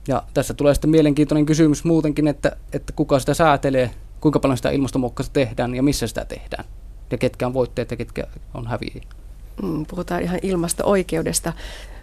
[0.07, 3.91] Ja tässä tulee sitten mielenkiintoinen kysymys muutenkin, että, että kuka sitä säätelee,
[4.21, 6.65] kuinka paljon sitä ilmastonmuokkausta tehdään ja missä sitä tehdään.
[7.11, 9.20] Ja ketkä on voitteet ja ketkä on häviäjiä.
[9.61, 11.53] Mm, puhutaan ihan ilmasto-oikeudesta.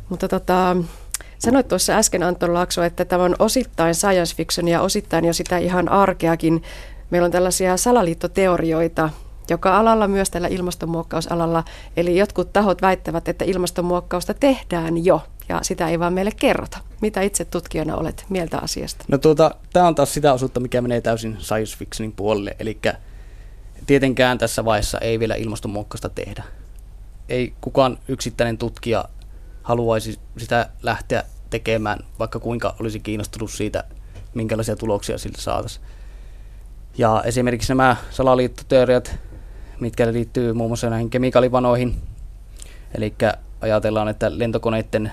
[0.08, 0.76] Mutta tota,
[1.38, 5.58] sanoit tuossa äsken Anton Laakso, että tämä on osittain science fiction ja osittain jo sitä
[5.58, 6.62] ihan arkeakin.
[7.10, 9.10] Meillä on tällaisia salaliittoteorioita,
[9.50, 11.64] joka alalla myös tällä ilmastonmuokkausalalla.
[11.96, 16.78] Eli jotkut tahot väittävät, että ilmastonmuokkausta tehdään jo ja sitä ei vaan meille kerrota.
[17.00, 19.04] Mitä itse tutkijana olet mieltä asiasta?
[19.08, 22.56] No tuota, tämä on taas sitä osuutta, mikä menee täysin science fictionin puolelle.
[22.58, 22.78] Eli
[23.86, 26.42] tietenkään tässä vaiheessa ei vielä ilmastonmuokkausta tehdä.
[27.28, 29.04] Ei kukaan yksittäinen tutkija
[29.62, 33.84] haluaisi sitä lähteä tekemään, vaikka kuinka olisi kiinnostunut siitä,
[34.34, 35.84] minkälaisia tuloksia siltä saataisiin.
[36.98, 39.16] Ja esimerkiksi nämä salaliittoteoriat,
[39.80, 41.96] mitkä liittyy muun muassa näihin kemikaalivanoihin,
[42.94, 43.14] eli
[43.60, 45.12] ajatellaan, että lentokoneiden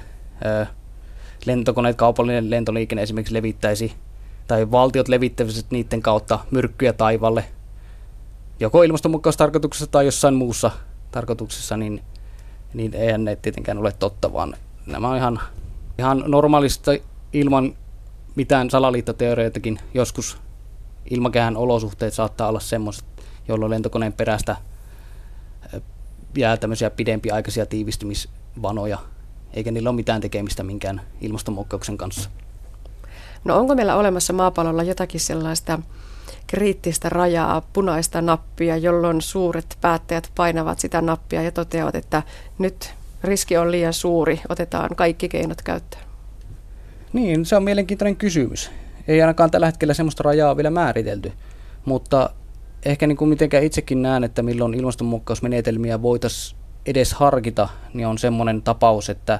[1.45, 3.93] lentokoneet, kaupallinen lentoliikenne esimerkiksi levittäisi,
[4.47, 7.45] tai valtiot levittäisivät niiden kautta myrkkyjä taivalle,
[8.59, 10.71] joko ilmastonmuokkaustarkoituksessa tai jossain muussa
[11.15, 12.01] tarkoituksessa, niin,
[12.73, 15.39] niin eihän ne tietenkään ole totta, vaan nämä on ihan,
[15.99, 16.91] ihan normaalista
[17.33, 17.75] ilman
[18.35, 19.79] mitään salaliittoteorioitakin.
[19.93, 20.37] Joskus
[21.09, 23.05] ilmakehän olosuhteet saattaa olla semmoiset,
[23.47, 24.55] jolloin lentokoneen perästä
[26.37, 28.97] jää tämmöisiä pidempiaikaisia tiivistymisvanoja,
[29.53, 32.29] eikä niillä ole mitään tekemistä minkään ilmastonmuokkauksen kanssa.
[33.43, 35.79] No onko meillä olemassa maapallolla jotakin sellaista
[36.47, 42.23] kriittistä rajaa, punaista nappia, jolloin suuret päättäjät painavat sitä nappia ja toteavat, että
[42.59, 46.03] nyt riski on liian suuri, otetaan kaikki keinot käyttöön?
[47.13, 48.71] Niin, se on mielenkiintoinen kysymys.
[49.07, 51.33] Ei ainakaan tällä hetkellä sellaista rajaa vielä määritelty,
[51.85, 52.29] mutta
[52.85, 58.61] ehkä niin kuin mitenkään itsekin näen, että milloin ilmastonmuokkausmenetelmiä voitaisiin edes harkita, niin on semmoinen
[58.61, 59.39] tapaus, että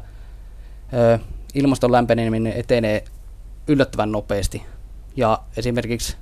[1.54, 3.04] ilmaston lämpeneminen etenee
[3.68, 4.66] yllättävän nopeasti.
[5.16, 6.18] Ja esimerkiksi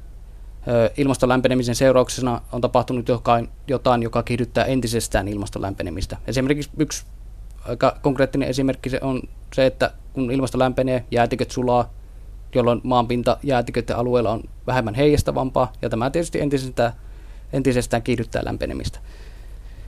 [0.97, 6.17] ilmaston lämpenemisen seurauksena on tapahtunut jotain, jotain, joka kiihdyttää entisestään ilmaston lämpenemistä.
[6.27, 7.05] Esimerkiksi yksi
[7.67, 9.21] aika konkreettinen esimerkki se on
[9.53, 11.93] se, että kun ilmasto lämpenee, jäätiköt sulaa,
[12.55, 16.93] jolloin maanpinta jäätiköiden alueella on vähemmän heijastavampaa, ja tämä tietysti entisestään
[17.53, 18.99] entisestään kiihdyttää lämpenemistä.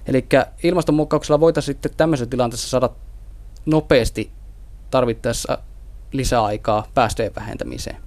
[0.08, 0.26] Eli
[0.64, 2.90] ilmastonmuokkauksella voitaisiin sitten tämmöisessä tilanteessa saada
[3.66, 4.32] nopeasti
[4.92, 5.58] tarvittaessa
[6.12, 7.98] lisäaikaa päästöjen vähentämiseen.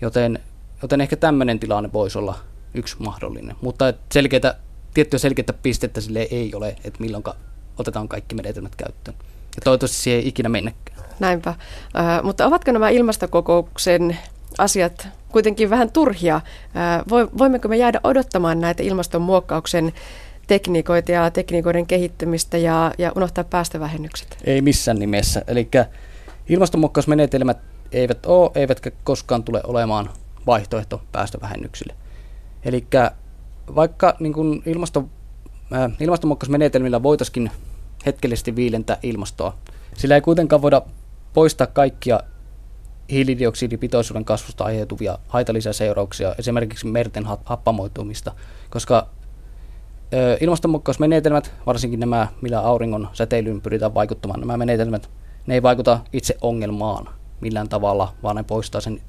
[0.00, 0.38] Joten,
[0.82, 2.38] joten ehkä tämmöinen tilanne voisi olla
[2.74, 3.56] yksi mahdollinen.
[3.60, 4.56] Mutta selkeitä,
[4.94, 7.24] tiettyä selkeitä pistettä sille ei ole, että milloin
[7.78, 9.16] otetaan kaikki menetelmät käyttöön.
[9.56, 10.98] Ja toivottavasti siihen ei ikinä mennäkään.
[11.20, 11.50] Näinpä.
[11.50, 14.18] Äh, mutta ovatko nämä ilmastokokouksen
[14.58, 16.40] asiat kuitenkin vähän turhia.
[17.38, 19.92] Voimmeko me jäädä odottamaan näitä ilmastonmuokkauksen
[20.46, 24.38] tekniikoita ja tekniikoiden kehittymistä ja, ja unohtaa päästövähennykset?
[24.44, 25.42] Ei missään nimessä.
[25.46, 25.68] Eli
[26.48, 27.58] ilmastonmuokkausmenetelmät
[27.92, 30.10] eivät ole, eivätkä koskaan tule olemaan
[30.46, 31.94] vaihtoehto päästövähennyksille.
[32.64, 32.86] Eli
[33.74, 35.08] vaikka niin kuin ilmasto,
[35.74, 37.50] äh, ilmastonmuokkausmenetelmillä voitaisiin
[38.06, 39.56] hetkellisesti viilentää ilmastoa,
[39.96, 40.82] sillä ei kuitenkaan voida
[41.34, 42.20] poistaa kaikkia
[43.10, 48.32] hiilidioksidipitoisuuden kasvusta aiheutuvia haitallisia seurauksia, esimerkiksi merten happamoitumista,
[48.70, 49.08] koska
[50.40, 55.10] ilmastonmuokkausmenetelmät, varsinkin nämä, millä auringon säteilyyn pyritään vaikuttamaan, nämä menetelmät,
[55.46, 57.08] ne ei vaikuta itse ongelmaan
[57.40, 59.00] millään tavalla, vaan ne poistaa sen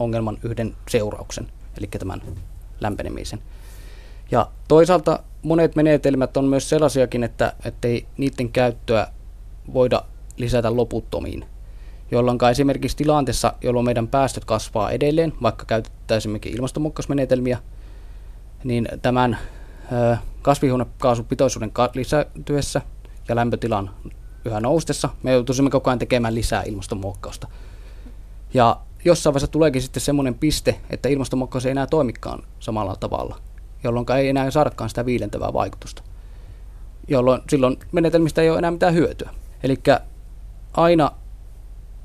[0.00, 1.46] ongelman yhden seurauksen,
[1.78, 2.22] eli tämän
[2.80, 3.42] lämpenemisen.
[4.30, 9.06] Ja toisaalta monet menetelmät on myös sellaisiakin, että ei niiden käyttöä
[9.74, 10.02] voida
[10.36, 11.44] lisätä loputtomiin,
[12.10, 17.58] jolloin esimerkiksi tilanteessa, jolloin meidän päästöt kasvaa edelleen, vaikka käytettäisimmekin ilmastonmuokkausmenetelmiä,
[18.64, 19.38] niin tämän
[20.42, 22.82] kasvihuonekaasupitoisuuden lisätyessä
[23.28, 23.90] ja lämpötilan
[24.44, 27.48] yhä noustessa me joutuisimme koko ajan tekemään lisää ilmastonmuokkausta.
[28.54, 33.38] Ja jossain vaiheessa tuleekin sitten semmoinen piste, että ilmastonmuokkaus ei enää toimikaan samalla tavalla,
[33.84, 36.02] jolloin ei enää saadakaan sitä viilentävää vaikutusta.
[37.08, 39.30] Jolloin silloin menetelmistä ei ole enää mitään hyötyä.
[39.62, 39.76] Eli
[40.72, 41.10] aina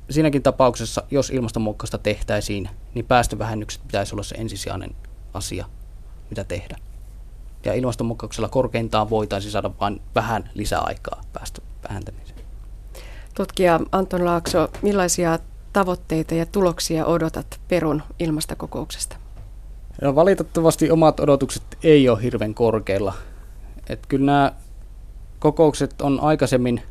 [0.10, 4.96] siinäkin tapauksessa, jos ilmastonmuokkausta tehtäisiin, niin päästövähennykset pitäisi olla se ensisijainen
[5.34, 5.66] asia,
[6.30, 6.78] mitä tehdä.
[7.66, 12.40] Ja ilmastonmuokkauksella korkeintaan voitaisiin saada vain vähän lisäaikaa päästövähentämiseen.
[13.36, 15.40] Tutkija Anton Laakso, millaisia
[15.76, 19.16] tavoitteita ja tuloksia odotat Perun ilmastokokouksesta?
[20.02, 23.14] No, valitettavasti omat odotukset ei ole hirveän korkeilla.
[23.90, 24.52] Et kyllä nämä
[25.40, 26.82] kokoukset on aikaisemmin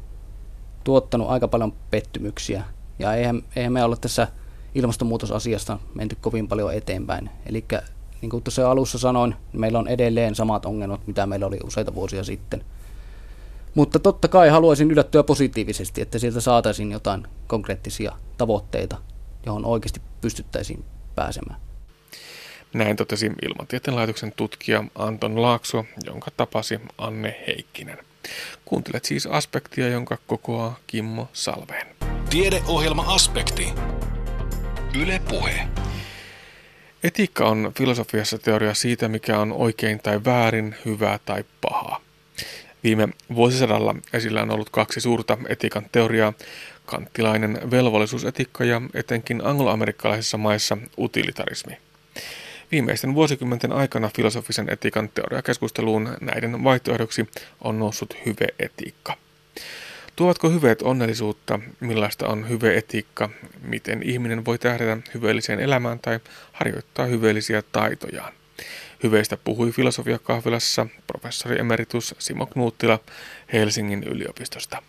[0.85, 2.65] tuottanut aika paljon pettymyksiä.
[2.99, 4.29] Ja eihän, eihän me olla tässä
[4.75, 7.31] ilmastonmuutosasiasta menty kovin paljon eteenpäin.
[7.47, 7.65] Eli
[8.21, 12.25] niin kuin tuossa alussa sanoin, meillä on edelleen samat ongelmat, mitä meillä oli useita vuosia
[12.25, 12.65] sitten.
[13.75, 18.97] Mutta totta kai haluaisin yllättyä positiivisesti, että sieltä saataisiin jotain konkreettisia tavoitteita,
[19.47, 21.61] johon oikeasti pystyttäisiin pääsemään.
[22.75, 27.99] Näin totesi Ilmatieteen laitoksen tutkija Anton Laakso, jonka tapasi Anne Heikkinen.
[28.65, 31.87] Kuuntelet siis aspektia, jonka kokoaa Kimmo Salveen.
[32.31, 33.73] Tiedeohjelma Aspekti.
[35.01, 35.69] Yle Puhe.
[37.05, 42.01] Etiikka on filosofiassa teoria siitä, mikä on oikein tai väärin, hyvää tai pahaa.
[42.85, 46.33] Viime vuosisadalla esillä on ollut kaksi suurta etiikan teoriaa,
[46.87, 51.79] kanttilainen velvollisuusetiikka ja etenkin angloamerikkalaisissa maissa utilitarismi.
[52.73, 57.29] Viimeisten vuosikymmenten aikana filosofisen etiikan teoriakeskusteluun näiden vaihtoehdoksi
[57.61, 59.17] on noussut hyveetiikka.
[60.17, 63.31] Tuovatko hyveet onnellisuutta, millaista on hyveetiikka,
[63.63, 66.21] miten ihminen voi tähdätä hyveelliseen elämään tai
[66.53, 68.33] harjoittaa hyveellisiä taitojaan?
[69.03, 72.99] Hyveistä puhui filosofiakahvilassa professori emeritus Simo Knuuttila
[73.53, 74.83] Helsingin yliopistosta.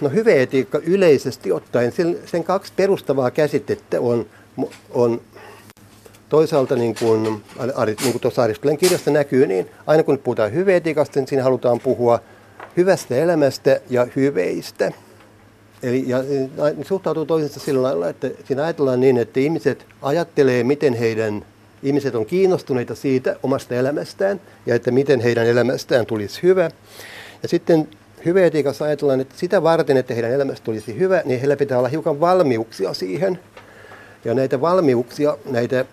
[0.00, 1.92] No hyveetiikka yleisesti ottaen,
[2.26, 4.26] sen kaksi perustavaa käsitettä on,
[4.90, 5.20] on
[6.28, 11.28] toisaalta niin kuin, niin kuin tuossa Aristoteleen kirjasta näkyy, niin aina kun puhutaan hyveetiikasta, niin
[11.28, 12.20] siinä halutaan puhua
[12.76, 14.92] hyvästä elämästä ja hyveistä.
[15.82, 16.18] Eli ja,
[16.76, 21.44] ne suhtautuu toisensa sillä lailla, että siinä ajatellaan niin, että ihmiset ajattelee, miten heidän
[21.82, 26.70] ihmiset on kiinnostuneita siitä omasta elämästään ja että miten heidän elämästään tulisi hyvä.
[27.42, 27.88] Ja sitten
[28.24, 32.20] hyveetiikassa ajatellaan, että sitä varten, että heidän elämästä tulisi hyvä, niin heillä pitää olla hiukan
[32.20, 33.38] valmiuksia siihen.
[34.24, 35.84] Ja näitä valmiuksia, näitä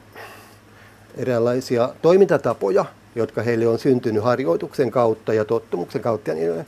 [1.17, 6.65] eräänlaisia toimintatapoja, jotka heille on syntynyt harjoituksen kautta ja tottumuksen kautta, niin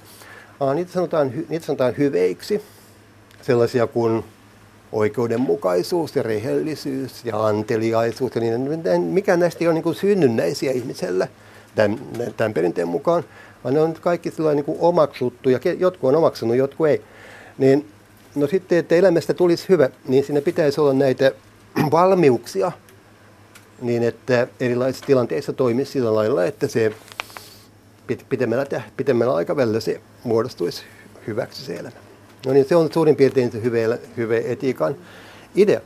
[0.76, 2.62] niitä sanotaan, niitä sanotaan hyveiksi.
[3.41, 4.24] Sellaisia kuin
[4.91, 11.28] oikeudenmukaisuus ja rehellisyys ja anteliaisuus ja niin, mikä näistä ei ole niin synnynnäisiä ihmisellä
[11.76, 12.00] tämän,
[12.38, 13.24] tämän perinteen mukaan,
[13.63, 17.02] vaan ne on kaikki niin kuin omaksuttu ja jotkut on omaksunut, jotkut ei.
[17.58, 17.88] Niin,
[18.36, 21.32] no sitten, että elämästä tulisi hyvä, niin siinä pitäisi olla näitä
[21.91, 22.71] valmiuksia,
[23.82, 26.93] niin että erilaisissa tilanteissa toimisi sillä lailla, että se
[28.30, 28.65] pitemmällä,
[28.97, 30.84] pitemmällä aikavälillä se muodostuisi
[31.28, 31.95] hyväksi se elämä.
[32.45, 34.95] No niin, se on suurin piirtein se hyve, hyve etiikan
[35.56, 35.82] idea.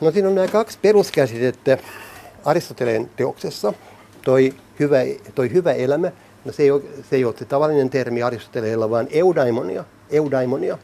[0.00, 1.78] No siinä on nämä kaksi peruskäsitettä
[2.44, 3.72] Aristoteleen teoksessa.
[4.24, 4.98] Toi hyvä,
[5.34, 6.12] toi hyvä elämä,
[6.44, 10.78] no se ei, ole, se ei ole se tavallinen termi Aristoteleella, vaan eudaimonia, eudaimonia,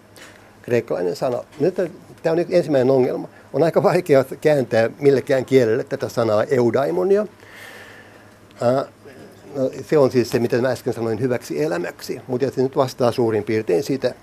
[0.63, 1.45] kreikkalainen sana.
[1.61, 1.75] Nyt
[2.23, 3.29] tämä on ensimmäinen ongelma.
[3.53, 7.27] On aika vaikea kääntää millekään kielelle tätä sanaa eudaimonia.
[9.55, 13.13] No, se on siis se, mitä mä äsken sanoin, hyväksi elämäksi, mutta se nyt vastaa
[13.13, 14.15] suurin piirtein sitä,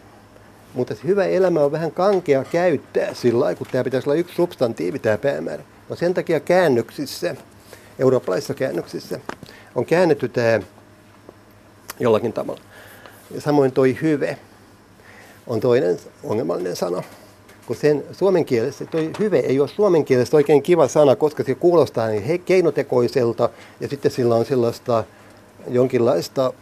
[0.74, 5.00] mutta hyvä elämä on vähän kankea käyttää sillä lailla, kun tämä pitäisi olla yksi substantiivi,
[5.00, 5.64] tämä päämäärä.
[5.90, 7.36] No sen takia käännöksissä,
[8.00, 9.20] eurooppalaisissa käännöksissä,
[9.76, 10.60] on käännetty tämä
[12.02, 12.62] jollakin tavalla.
[13.32, 14.38] Ja samoin toi hyve
[15.48, 17.04] on toinen ongelmallinen sana.
[17.66, 21.56] Kun sen suomen kielessä, toi hyve ei ole suomen kielessä oikein kiva sana, koska se
[21.56, 23.50] kuulostaa niin keinotekoiselta
[23.80, 25.04] ja sitten sillä on sellaista
[25.68, 26.54] jonkinlaista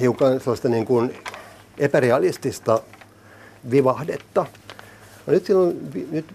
[0.00, 1.18] hiukan sellaista niin kuin
[1.78, 2.82] epärealistista
[3.70, 4.46] vivahdetta.
[5.26, 6.26] No nyt, silloin, nyt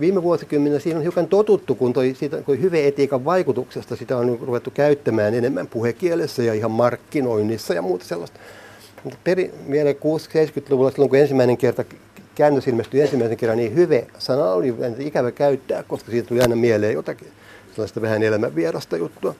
[0.00, 4.70] viime vuosikymmenellä siinä on hiukan totuttu, kun, toi, siitä, kun hyveetiikan vaikutuksesta sitä on ruvettu
[4.70, 8.40] käyttämään enemmän puhekielessä ja ihan markkinoinnissa ja muuta sellaista.
[9.04, 11.84] Mutta peri, vielä 60-70-luvulla, silloin kun ensimmäinen kerta
[12.34, 17.28] käännös ilmestyi ensimmäisen kerran, niin hyve-sana oli ikävä käyttää, koska siitä tuli aina mieleen jotakin
[17.72, 19.34] sellaista vähän elämänvierasta juttua.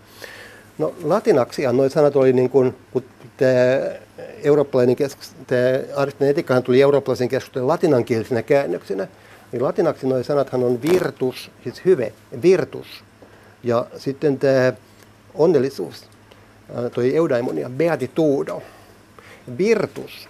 [0.78, 3.04] No latinaksihan nuo sanat oli niin kuin, kun
[3.36, 3.80] tämä
[4.42, 5.60] eurooppalainen keskus, tämä
[5.96, 9.08] aristinen tuli eurooppalaisen keskustelun latinankielisenä käännöksenä,
[9.54, 13.04] niin latinaksi nuo sanathan on virtus, siis hyve, virtus.
[13.62, 14.72] Ja sitten tämä
[15.34, 16.04] onnellisuus,
[16.94, 18.62] toi eudaimonia, beatitudo.
[19.58, 20.28] Virtus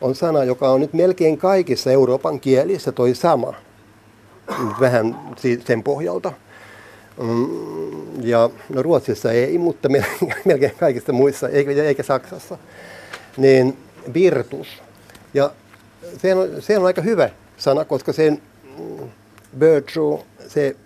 [0.00, 3.54] on sana, joka on nyt melkein kaikissa Euroopan kielissä toi sama.
[4.80, 5.18] Vähän
[5.66, 6.32] sen pohjalta.
[7.22, 9.88] Mm, ja no Ruotsissa ei, mutta
[10.44, 12.58] melkein kaikissa muissa, eikä Saksassa.
[13.36, 13.76] Niin
[14.14, 14.82] virtus.
[15.34, 15.50] Ja
[16.18, 18.42] se on, se on aika hyvä sana, koska sen
[19.60, 20.76] virtue, se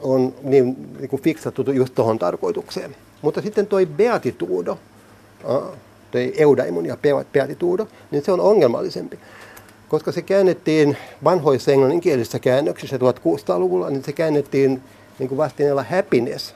[0.00, 2.96] on niin, niin kuin fiksattu just tuohon tarkoitukseen.
[3.22, 4.78] Mutta sitten toi beatitudo,
[6.10, 6.96] toi eudaimon ja
[7.32, 9.18] beatitudo, niin se on ongelmallisempi.
[9.88, 14.82] Koska se käännettiin vanhoissa englanninkielisissä käännöksissä 1600-luvulla, niin se käännettiin
[15.18, 16.54] niin kuin vastineella happiness.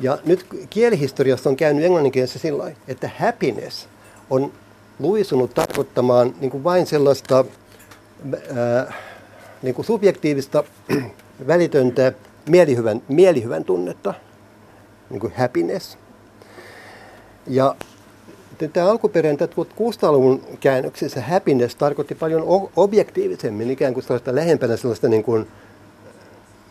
[0.00, 3.88] Ja nyt kielihistoriassa on käynyt englanninkielessä sillä että happiness
[4.30, 4.52] on
[4.98, 7.44] luisunut tarkoittamaan niin kuin vain sellaista
[8.56, 8.92] ää,
[9.62, 10.64] niin kuin subjektiivista
[11.46, 12.12] välitöntä
[12.48, 14.14] mielihyvän, mielihyvän tunnetta,
[15.10, 15.98] niin kuin happiness.
[17.46, 17.74] Ja
[18.72, 25.46] tämä alkuperäinen 1600-luvun käännöksessä happiness tarkoitti paljon objektiivisemmin, ikään kuin sellaista lähempänä sellaista niin kuin,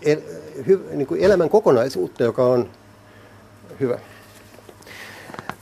[0.01, 0.21] el,
[0.67, 2.69] hy, niin kuin elämän kokonaisuutta, joka on
[3.79, 3.99] hyvä.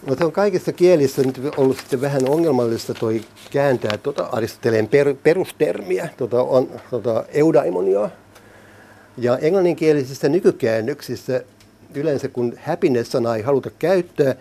[0.09, 5.15] No se on kaikissa kielissä nyt ollut sitten vähän ongelmallista toi kääntää tuota Aristoteleen per,
[5.23, 8.09] perustermiä, tuota, on, tuota eudaimonia.
[9.17, 11.43] Ja englanninkielisissä nykykäännöksissä
[11.95, 14.35] yleensä kun happiness-sanaa ei haluta käyttää,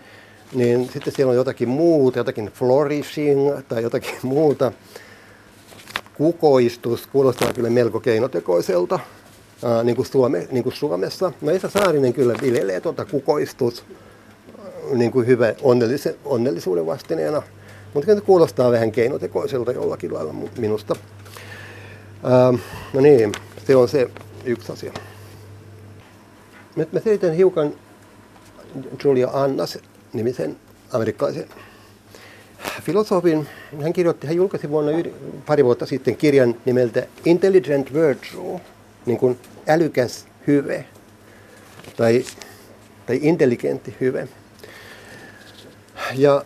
[0.53, 4.71] niin sitten siellä on jotakin muuta, jotakin flourishing tai jotakin muuta.
[6.17, 8.99] Kukoistus kuulostaa kyllä melko keinotekoiselta,
[9.63, 11.31] ää, niin, kuin Suome, niin kuin Suomessa.
[11.41, 13.83] No Esa Saarinen kyllä viljelee tuota kukoistus
[14.93, 17.41] niin kuin hyvä onnellisen, onnellisuuden vastineena.
[17.93, 20.95] Mutta se kuulostaa vähän keinotekoiselta jollakin lailla minusta.
[22.23, 22.53] Ää,
[22.93, 23.31] no niin,
[23.67, 24.09] se on se
[24.45, 24.93] yksi asia.
[26.75, 27.73] Nyt mä selitän hiukan
[29.03, 29.77] Julia Annas
[30.13, 30.57] nimisen
[30.91, 31.49] amerikkalaisen
[32.81, 33.47] filosofin.
[33.81, 34.91] Hän kirjoitti, hän julkaisi vuonna
[35.45, 38.61] pari vuotta sitten kirjan nimeltä Intelligent Virtue,
[39.05, 40.85] niin kuin älykäs hyve
[41.97, 42.25] tai,
[43.05, 44.27] tai intelligentti hyve.
[46.15, 46.45] Ja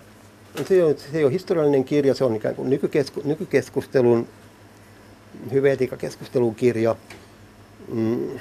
[0.67, 4.27] se on, se on historiallinen kirja, se on ikään kuin nykykesku, nykykeskustelun,
[5.51, 6.95] hyveetiikakeskustelun kirja,
[7.93, 8.39] mm,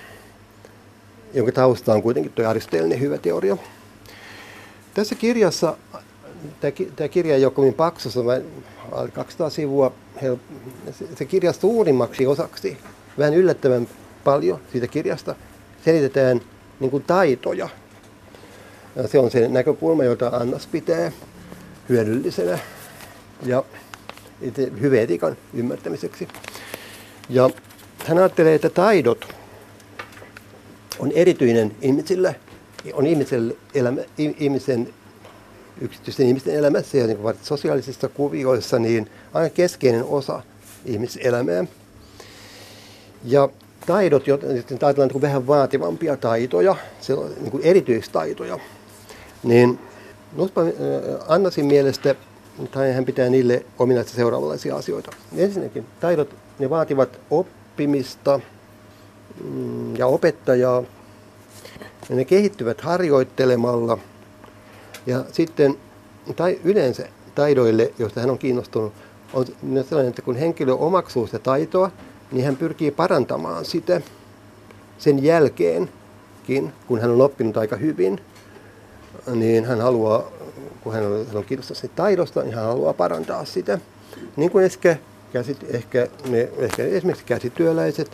[1.34, 3.56] jonka tausta on kuitenkin tuo aristotelinen hyvä teoria.
[4.94, 5.76] Tässä kirjassa,
[6.96, 9.92] tämä kirja ei ole kovin paksu, se on 200 sivua,
[11.14, 12.78] se kirja suurimmaksi osaksi,
[13.18, 13.88] vähän yllättävän
[14.24, 15.34] paljon siitä kirjasta,
[15.84, 16.40] selitetään
[16.80, 17.68] niin kuin taitoja.
[18.96, 21.12] Ja se on se näkökulma, jota Annas pitää
[21.88, 22.58] hyödyllisenä
[23.46, 23.64] ja
[24.80, 26.28] hyveetikan ymmärtämiseksi.
[27.28, 27.50] Ja
[28.06, 29.34] hän ajattelee, että taidot
[30.98, 32.36] on erityinen ihmisille
[32.92, 34.94] on ihmisen, elämä, ihmisen
[35.80, 40.42] yksityisten ihmisten elämässä ja niin sosiaalisissa kuvioissa niin aina keskeinen osa
[40.84, 41.64] ihmiselämää.
[43.24, 43.48] Ja
[43.86, 44.46] taidot, joita
[44.82, 46.76] ajatellaan niin vähän vaativampia taitoja,
[47.40, 48.58] niin erityistaitoja,
[49.42, 49.78] niin
[51.28, 52.14] Annasin mielestä
[52.70, 55.10] tai hän pitää niille ominaista seuraavanlaisia asioita.
[55.36, 58.40] Ensinnäkin taidot, ne vaativat oppimista
[59.44, 60.82] mm, ja opettajaa
[62.08, 63.98] ja ne kehittyvät harjoittelemalla.
[65.06, 65.76] Ja sitten
[66.36, 68.92] tai yleensä taidoille, joista hän on kiinnostunut,
[69.32, 69.46] on
[69.88, 71.90] sellainen, että kun henkilö omaksuu sitä taitoa,
[72.32, 74.00] niin hän pyrkii parantamaan sitä
[74.98, 78.20] sen jälkeenkin, kun hän on oppinut aika hyvin,
[79.26, 80.24] niin hän haluaa,
[80.80, 83.78] kun hän on, hän on kiinnostunut taidosta, niin hän haluaa parantaa sitä.
[84.36, 84.96] Niin kuin ehkä,
[85.32, 88.10] käsit, ehkä, ne, ehkä esimerkiksi käsityöläiset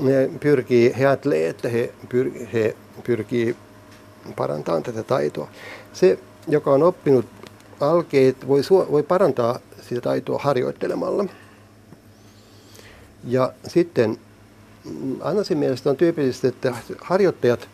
[0.00, 3.56] ne pyrkii, he ajattelee, että he, pyr, he pyrkii
[4.36, 5.48] parantamaan tätä taitoa.
[5.92, 6.18] Se,
[6.48, 7.26] joka on oppinut
[7.80, 11.24] alkeet, voi, voi parantaa sitä taitoa harjoittelemalla.
[13.24, 14.18] Ja sitten
[14.84, 17.68] mm, Annasin mielestä on tyypillistä, että harjoittajat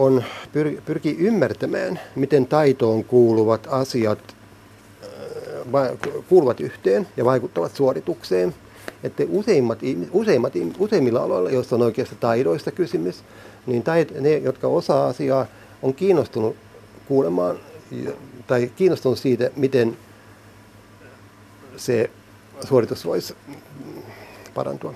[0.00, 4.18] on, pyr, pyrkii ymmärtämään, miten taitoon kuuluvat asiat
[6.28, 8.54] kuuluvat yhteen ja vaikuttavat suoritukseen.
[9.02, 9.78] Että useimmat,
[10.12, 13.22] useimmat, useimmilla aloilla, joissa on oikeasta taidoista kysymys,
[13.66, 15.46] niin tait, ne, jotka osaa asiaa,
[15.82, 16.56] on kiinnostunut
[17.06, 17.58] kuulemaan
[18.46, 19.96] tai kiinnostunut siitä, miten
[21.76, 22.10] se
[22.64, 23.34] suoritus voisi
[24.54, 24.94] parantua.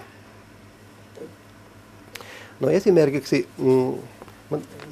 [2.61, 3.95] No esimerkiksi, mm,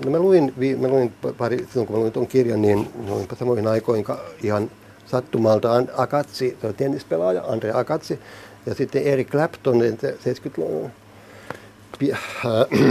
[0.05, 3.67] no mä, luin, mä luin pari, silloin kun mä luin tuon kirjan, niin luinpa samoihin
[3.67, 4.07] aikoihin
[4.43, 4.71] ihan
[5.07, 8.19] sattumalta Akatsi, tennispelaaja Andre Akatsi,
[8.67, 10.91] ja sitten Eric Clapton, 70-luvun
[12.03, 12.19] äh,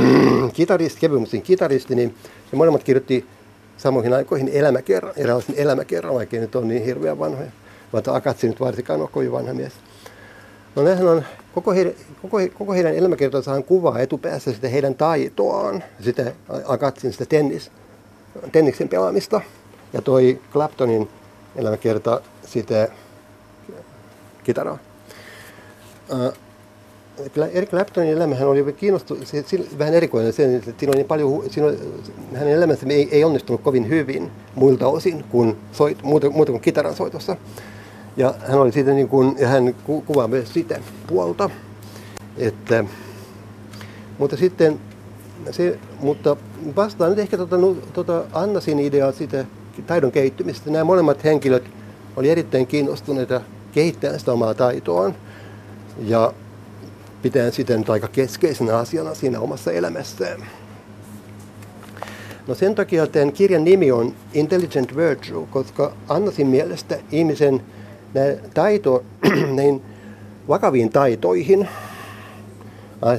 [0.54, 2.16] kitaristi, kevyen kitaristi, niin
[2.52, 3.26] ja molemmat kirjoitti
[3.78, 7.52] samoihin aikoihin elämäkerran, eräänlaisen elämäkerran, vaikka nyt on niin hirveän vanhoja.
[7.92, 9.74] Mutta Akatsi nyt varsinkaan on kovin vanha mies.
[10.76, 11.26] No nehän on,
[11.56, 16.32] koko heidän, koko, koko heidän elämäkertansa kuvaa etupäässä sitä heidän taitoaan, sitä
[16.66, 17.72] Akatsin sitä tennis,
[18.52, 19.42] tenniksen pelaamista.
[19.94, 21.10] Ja toi Claptonin
[21.56, 22.88] elämäkerta sitä
[24.44, 24.78] kitaraa.
[26.10, 26.34] Uh,
[27.54, 31.44] Eric Claptonin elämähän oli kiinnostunut, se, se, vähän erikoinen sen, että siinä oli niin paljon,
[31.50, 31.78] siinä oli,
[32.36, 36.96] hänen elämänsä ei, ei onnistunut kovin hyvin muilta osin kuin soit, muuta, muuta kuin kitaran
[36.96, 37.36] soitossa.
[38.18, 41.50] Ja hän oli siitä niin kuin, ja hän ku, kuvaa myös sitä puolta.
[42.38, 42.84] Että,
[44.18, 44.80] mutta sitten
[45.52, 46.38] se, mutta
[46.76, 47.58] vastaan nyt ehkä tuota,
[47.94, 49.46] tuota Annasin ideaa siitä
[49.88, 50.72] taidon kehittymistä.
[50.72, 51.64] Nämä molemmat henkilöt
[52.16, 53.42] oli erittäin kiinnostuneita
[53.72, 55.16] kehittämään sitä omaa taitoaan.
[56.00, 56.34] Ja
[57.22, 60.46] pitää sitä nyt aika keskeisenä asiana siinä omassa elämässään.
[62.48, 67.62] No sen takia tämän kirjan nimi on Intelligent Virtue, koska Annasin mielestä ihmisen
[68.54, 69.04] taito
[69.58, 69.82] niin
[70.48, 71.68] vakaviin taitoihin,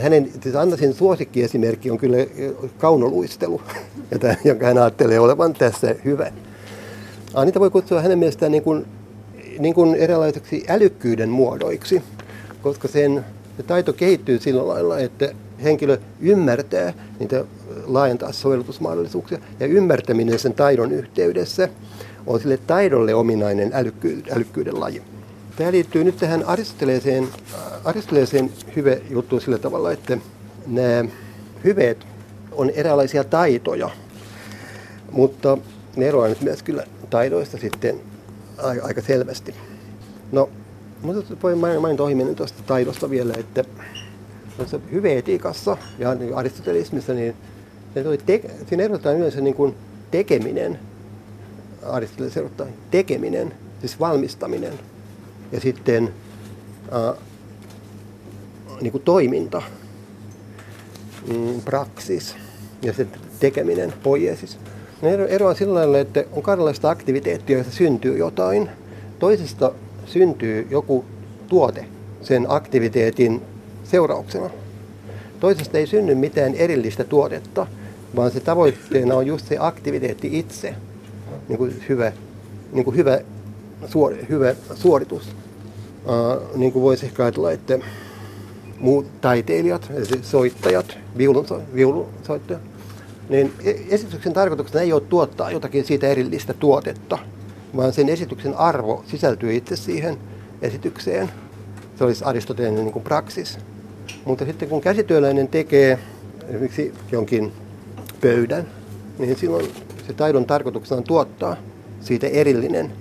[0.03, 2.17] hänen, siis Annasin suosikkiesimerkki on kyllä
[2.79, 3.63] kaunoluistelu,
[4.45, 6.33] jonka hän ajattelee olevan tässä hyvä.
[7.45, 8.87] Niitä voi kutsua hänen mielestään niin kuin,
[9.59, 12.03] niin kuin erilaiseksi älykkyyden muodoiksi,
[12.63, 13.25] koska sen
[13.57, 15.33] se taito kehittyy sillä lailla, että
[15.63, 17.45] henkilö ymmärtää niitä
[17.87, 21.69] laajentaa sovellutusmahdollisuuksia ja ymmärtäminen sen taidon yhteydessä
[22.27, 25.03] on sille taidolle ominainen älykky, älykkyyden laji.
[25.57, 27.29] Tämä liittyy nyt tähän aristoteleeseen,
[27.85, 30.19] aristoteleeseen hyve juttuun sillä tavalla, että
[30.67, 31.05] nämä
[31.65, 32.07] hyveet
[32.53, 33.91] on eräänlaisia taitoja,
[35.11, 35.59] mutta
[35.97, 38.01] ne eroavat nyt myös kyllä taidoista sitten
[38.83, 39.55] aika selvästi.
[40.33, 40.51] No,
[41.03, 43.65] mutta voi mainita ohi tuosta taidosta vielä, että
[44.93, 47.37] hyveetiikassa ja niin aristotelismissa, niin
[48.27, 49.75] te, siinä erotetaan yleensä niin kuin
[50.11, 50.79] tekeminen,
[51.83, 54.73] Aristoteles erottaa tekeminen, siis valmistaminen,
[55.53, 56.15] ja sitten
[56.93, 57.17] äh,
[58.81, 59.63] niin kuin toiminta,
[61.29, 62.37] mm, praksis,
[62.83, 64.59] ja sitten tekeminen, poiesis.
[65.03, 68.69] Ne eroaa sillä lailla, että on kahdenlaista aktiviteettia, joista syntyy jotain.
[69.19, 69.73] Toisesta
[70.07, 71.05] syntyy joku
[71.49, 71.85] tuote
[72.23, 73.43] sen aktiviteetin
[73.85, 74.51] seurauksena.
[75.41, 77.67] Toisesta ei synny mitään erillistä tuotetta,
[78.17, 80.75] vaan se tavoitteena on just se aktiviteetti itse,
[81.53, 82.13] niin kuin hyvä,
[82.73, 83.21] niin kuin hyvä,
[83.87, 85.29] suor, hyvä suoritus.
[86.05, 87.79] Uh, niin kuin voisi ehkä ajatella, että
[88.79, 89.93] muut taiteilijat,
[90.23, 92.63] soittajat, viulun, viulunsoittajat,
[93.29, 97.19] niin e-, esityksen tarkoituksena ei ole tuottaa jotakin siitä erillistä tuotetta,
[97.77, 100.17] vaan sen esityksen arvo sisältyy itse siihen
[100.63, 101.31] esitykseen.
[101.99, 103.59] Se olisi aristoteellinen niin praksis.
[104.25, 105.99] Mutta sitten kun käsityöläinen tekee
[106.49, 107.53] esimerkiksi jonkin
[108.21, 108.67] pöydän,
[109.19, 109.67] niin silloin
[110.07, 111.57] se taidon tarkoituksena on tuottaa
[112.01, 112.93] siitä erillinen,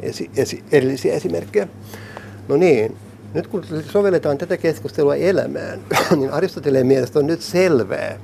[0.00, 1.68] esi, esi, erillisiä esimerkkejä.
[2.48, 2.96] No niin,
[3.34, 5.80] nyt kun sovelletaan tätä keskustelua elämään,
[6.16, 8.18] niin Aristoteleen mielestä on nyt selvää,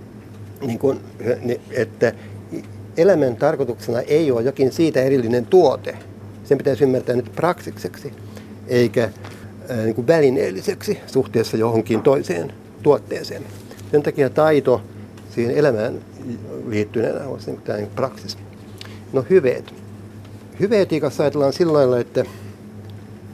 [0.60, 1.00] niin kun,
[1.70, 2.12] että
[2.96, 5.96] elämän tarkoituksena ei ole jokin siitä erillinen tuote.
[6.44, 8.12] Sen pitäisi ymmärtää nyt praksikseksi,
[8.68, 9.10] eikä
[9.84, 12.52] niin kuin välineelliseksi suhteessa johonkin toiseen
[12.82, 13.42] tuotteeseen.
[13.90, 14.82] Sen takia taito
[15.34, 16.00] siihen elämään
[16.66, 18.38] liittyneenä on tämä praksis.
[19.12, 19.74] No hyveet.
[20.60, 22.24] Hyveetiikassa ajatellaan sillä lailla, että,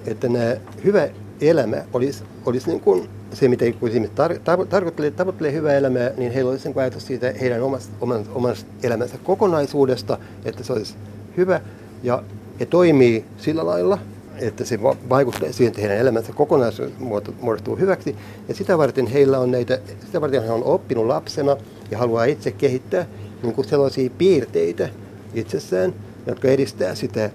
[0.07, 1.09] että nämä hyvä
[1.41, 6.51] elämä olisi, olisi niin kuin se, mitä ihmiset tar- tarkoittelee, tavoittelee hyvää elämää, niin heillä
[6.51, 10.95] olisi niin ajatus siitä heidän omasta, oman, omasta elämänsä kokonaisuudesta, että se olisi
[11.37, 11.61] hyvä
[12.03, 12.23] ja
[12.61, 13.99] he toimii sillä lailla,
[14.39, 16.93] että se vaikuttaa siihen, että heidän elämänsä kokonaisuus
[17.41, 18.17] muodostuu hyväksi.
[18.49, 21.57] Ja sitä varten heillä on näitä, sitä varten he on oppinut lapsena
[21.91, 23.07] ja haluaa itse kehittää
[23.43, 24.89] niin kuin sellaisia piirteitä
[25.35, 25.95] itsessään,
[26.27, 27.31] jotka edistää sitä,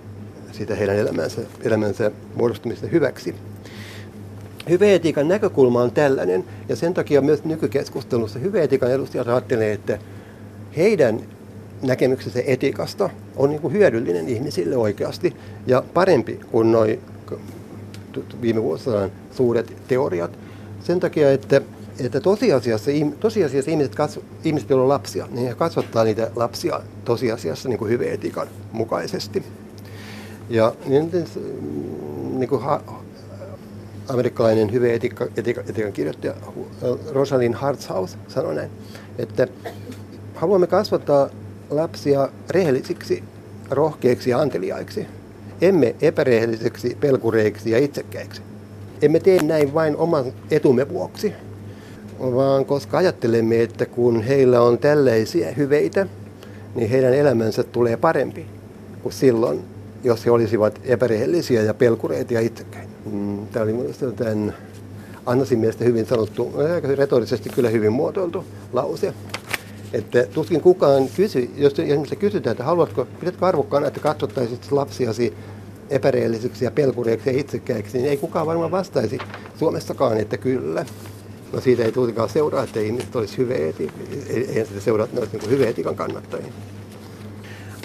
[0.52, 3.36] sitä heidän elämänsä, elämänsä muodostumista hyväksi.
[4.70, 10.00] Hyveetiikan näkökulma on tällainen, ja sen takia myös nykykeskustelussa hyveetiikan edustajat ajattelee, että
[10.78, 11.20] heidän
[11.82, 15.36] näkemyksensä etiikasta on niin kuin hyödyllinen ihmisille oikeasti
[15.68, 17.00] ja parempi kuin noin
[18.42, 20.32] viime vuosina suuret teoriat.
[20.80, 21.62] Sen takia, että,
[22.06, 27.70] että tosiasiassa, tosiasiassa ihmiset, kasv, ihmiset, joilla on lapsia, niin he kasvattaa niitä lapsia tosiasiassa
[27.70, 29.44] niin kuin hyveetikan mukaisesti.
[30.50, 31.12] Ja niin,
[32.38, 32.82] niin kuin ha,
[34.10, 36.34] amerikkalainen hyveetikan etiikan kirjoittaja
[37.12, 38.70] Rosalind Hartshaus sanoi näin,
[39.18, 39.48] että
[40.36, 41.30] haluamme kasvattaa
[41.70, 43.24] lapsia rehellisiksi,
[43.70, 45.08] rohkeiksi ja anteliaiksi.
[45.62, 48.42] Emme epärehellisiksi, pelkureiksi ja itsekkäiksi.
[49.02, 51.34] Emme tee näin vain oman etumme vuoksi,
[52.22, 56.08] vaan koska ajattelemme, että kun heillä on tällaisia hyveitä,
[56.76, 58.46] niin heidän elämänsä tulee parempi
[59.04, 59.60] kuin silloin,
[60.04, 62.92] jos he olisivat epärehellisiä ja pelkureita ja itsekkäitä.
[63.12, 64.54] Mm, Tämä oli mielestäni tämän
[65.26, 66.54] Annasin mielestä hyvin sanottu,
[66.96, 69.14] retorisesti kyllä hyvin muotoiltu lause.
[69.94, 75.34] Että tuskin kukaan kysy, jos esimerkiksi kysytään, että haluatko, pidätkö arvokkaana, että katsottaisit lapsiasi
[75.90, 79.18] epäreellisiksi ja pelkureiksi ja itsekäiksi, niin ei kukaan varmaan vastaisi
[79.60, 80.86] Suomessakaan, että kyllä.
[81.54, 83.92] No siitä ei tulisikaan seuraa, että ihmiset olisi hyveeti,
[84.30, 86.54] ei, ei sitä seuraa, että ne olisi niin hyveetikan kannattajia.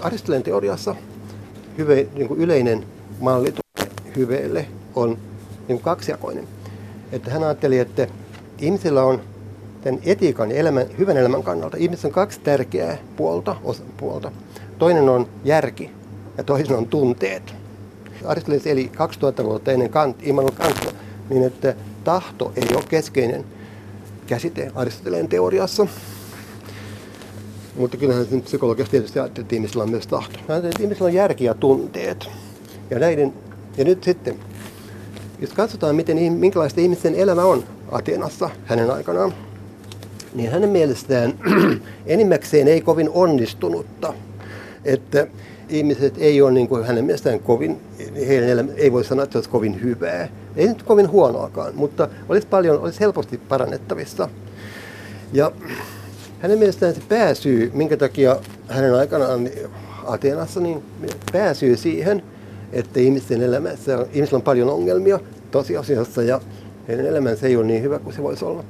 [0.01, 0.95] Aristoteleen teoriassa
[1.79, 2.87] hyve, niin kuin yleinen
[3.21, 3.55] malli
[4.17, 5.19] hyveelle on niin
[5.67, 6.49] kuin kaksijakoinen.
[7.13, 8.07] Että hän ajatteli, että
[8.59, 9.21] ihmisillä on
[9.81, 14.33] tämän etiikan ja elämän, hyvän elämän kannalta ihmisillä on kaksi tärkeää puolta, osa, puolta.
[14.79, 15.91] Toinen on järki
[16.39, 17.55] ja toinen on tunteet.
[18.25, 20.93] Aristoteles eli 2000 vuotta ennen Kant, Immanuel Kantia,
[21.31, 21.75] niin että
[22.07, 23.45] tahto ei ole keskeinen
[24.27, 25.87] käsite Aristoteleen teoriassa.
[27.77, 30.39] Mutta kyllähän nyt psykologiassa tietysti ajattelee, että on myös tahto.
[30.39, 32.29] Että ihmisillä on järki ja tunteet.
[32.91, 33.33] Ja, näiden,
[33.77, 34.37] ja nyt sitten,
[35.39, 39.35] jos katsotaan, miten, minkälaista ihmisten elämä on Atenassa hänen aikanaan,
[40.35, 41.35] niin hänen mielestään
[42.07, 44.15] enimmäkseen ei kovin onnistunutta.
[44.85, 45.27] Että
[45.69, 47.81] ihmiset ei ole niin kuin hänen mielestään kovin,
[48.29, 50.29] heidän ei voi sanoa, että olisi kovin hyvää.
[50.57, 54.29] Ei nyt kovin huonoakaan, mutta olisi paljon, olisi helposti parannettavissa.
[55.33, 55.53] Ja
[56.41, 58.37] hänen mielestään se pääsyy, minkä takia
[58.69, 59.49] hänen aikanaan
[60.05, 60.83] Ateenassa, niin
[61.33, 62.23] pääsyy siihen,
[62.73, 66.41] että ihmisten elämässä, ihmisillä on paljon ongelmia tosiasiassa ja
[66.89, 68.65] heidän elämänsä ei ole niin hyvä kuin se voisi olla.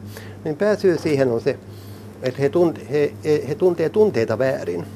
[0.45, 1.59] Niin pääsyy siihen on se,
[2.23, 4.87] että he, tunt, he, he, he tuntee tunteita väärin.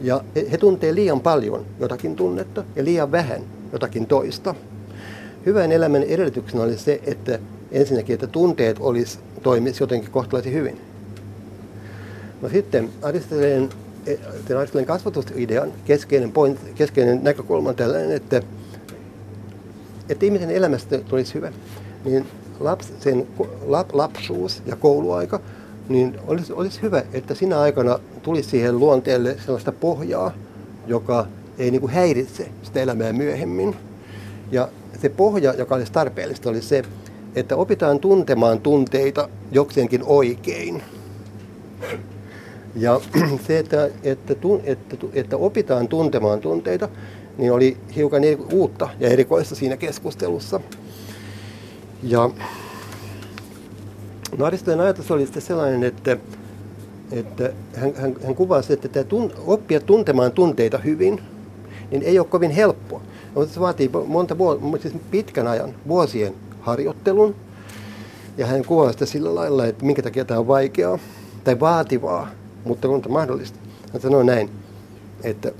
[0.00, 3.42] Ja he, he tuntee liian paljon jotakin tunnetta ja liian vähän
[3.72, 4.54] jotakin toista.
[5.46, 7.38] Hyvän elämän edellytyksenä oli se, että
[7.72, 10.80] ensinnäkin, että tunteet olisi, toimisi jotenkin kohtalaisen hyvin.
[12.42, 13.68] No sitten Aristoteleen,
[14.58, 18.42] Aristoteleen kasvatusidean keskeinen, point, keskeinen näkökulma on tällainen, että,
[20.08, 21.52] että ihmisen elämästä tulisi hyvä.
[22.04, 22.26] Niin
[22.60, 23.26] laps, sen
[23.66, 25.40] lap, lapsuus ja kouluaika
[25.88, 30.32] niin olisi, olisi hyvä, että sinä aikana tulisi siihen luonteelle sellaista pohjaa,
[30.86, 31.26] joka
[31.58, 33.76] ei niin kuin häiritse sitä elämää myöhemmin.
[34.52, 34.68] Ja
[35.02, 36.82] se pohja, joka olisi tarpeellista, oli se,
[37.36, 40.82] että opitaan tuntemaan tunteita jokseenkin oikein.
[42.76, 43.00] Ja
[43.46, 44.34] se, että, että,
[44.64, 46.88] että, että opitaan tuntemaan tunteita,
[47.38, 48.22] niin oli hiukan
[48.52, 50.60] uutta ja erikoista siinä keskustelussa.
[52.02, 52.30] Ja
[54.36, 56.16] No Aristoteleen ajatus oli sitten sellainen, että,
[57.12, 61.20] että hän, hän, hän kuvasi, että tämä tun, oppia tuntemaan tunteita hyvin,
[61.90, 63.02] niin ei ole kovin helppoa.
[63.34, 67.34] Mutta se vaatii monta vuotta, siis pitkän ajan, vuosien harjoittelun.
[68.38, 70.98] Ja hän kuvasi sitä sillä lailla, että minkä takia tämä on vaikeaa
[71.44, 72.28] tai vaativaa,
[72.64, 73.58] mutta on mahdollista.
[73.92, 74.50] Hän sanoi näin,
[75.24, 75.52] että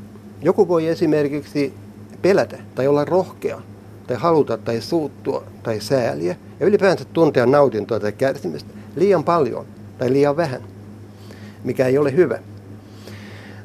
[0.43, 1.75] joku voi esimerkiksi
[2.23, 3.61] pelätä tai olla rohkea
[4.09, 9.67] tai haluta tai suuttua tai sääliä ja ylipäänsä tuntea nautintoa tai kärsimystä liian paljon
[9.99, 10.63] tai liian vähän,
[11.65, 12.39] mikä ei ole hyvä.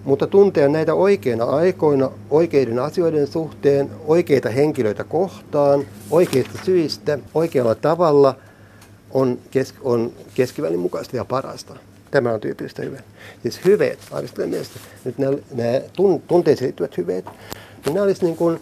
[0.03, 8.35] Mutta tuntea näitä oikeina aikoina, oikeiden asioiden suhteen, oikeita henkilöitä kohtaan, oikeista syistä, oikealla tavalla
[9.11, 11.75] on, kes, on keskivälin mukaista ja parasta.
[12.11, 13.01] Tämä on tyypillistä hyvää.
[13.41, 15.81] Siis hyveet, Aristoteleen mielestä, nyt nämä, nämä
[16.27, 17.25] tunteisiin liittyvät hyveet,
[17.85, 18.59] niin nämä olisivat niin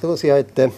[0.00, 0.68] sellaisia, että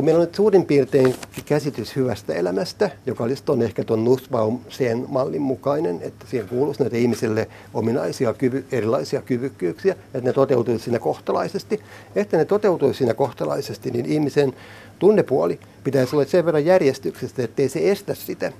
[0.00, 4.58] kun meillä on nyt suurin piirtein käsitys hyvästä elämästä, joka olisi ton ehkä tuon Nussbaum
[4.68, 10.84] sen mallin mukainen, että siihen kuuluisi näitä ihmisille ominaisia kyvy, erilaisia kyvykkyyksiä, että ne toteutuisi
[10.84, 11.80] siinä kohtalaisesti.
[12.16, 14.52] Että ne toteutuisi siinä kohtalaisesti, niin ihmisen
[14.98, 18.52] tunnepuoli pitäisi olla sen verran järjestyksestä, ettei se estä sitä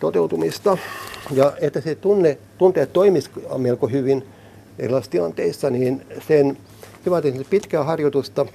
[0.00, 0.78] toteutumista.
[1.30, 4.24] Ja että se tunne, tunteet toimisi melko hyvin
[4.78, 6.58] erilaisissa tilanteissa, niin sen,
[7.04, 8.46] se vaatii pitkää harjoitusta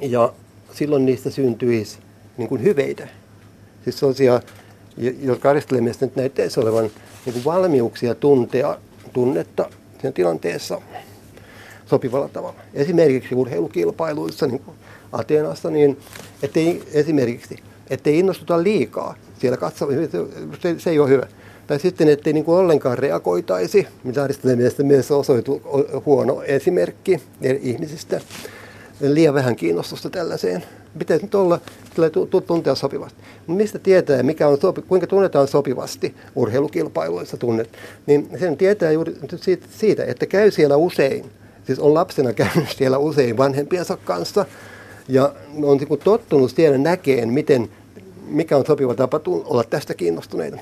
[0.00, 0.32] ja
[0.74, 1.98] silloin niistä syntyisi
[2.36, 3.08] niin kuin hyveitä.
[3.84, 4.40] Siis sellaisia,
[5.22, 6.90] jotka Aristoteleen nyt näyttäisi olevan
[7.26, 8.78] niin kuin valmiuksia tuntea
[9.12, 9.70] tunnetta
[10.00, 10.80] siinä tilanteessa
[11.86, 12.60] sopivalla tavalla.
[12.74, 14.76] Esimerkiksi urheilukilpailuissa, niin kuin
[15.12, 15.98] Ateenassa, niin
[16.42, 17.56] ettei esimerkiksi,
[17.90, 20.18] ettei innostuta liikaa siellä katsomassa,
[20.60, 21.26] se, se ei ole hyvä.
[21.66, 25.62] Tai sitten, ettei niin kuin ollenkaan reagoitaisi, mitä Aristoteleen mielestä myös osoitu
[26.06, 27.20] huono esimerkki
[27.60, 28.20] ihmisistä.
[29.00, 30.64] Liian vähän kiinnostusta tällaiseen.
[30.98, 31.60] Pitäisi nyt olla
[32.46, 33.18] tuntea sopivasti.
[33.46, 37.70] Mistä tietää, mikä on sopi, kuinka tunnetaan sopivasti urheilukilpailuissa tunnet,
[38.06, 41.24] niin sen tietää juuri siitä, siitä, että käy siellä usein.
[41.66, 44.46] Siis on lapsena käynyt siellä usein vanhempiensa kanssa
[45.08, 47.68] ja on niin tottunut siellä näkeen, miten,
[48.26, 50.58] mikä on sopiva tapa olla tästä kiinnostuneita.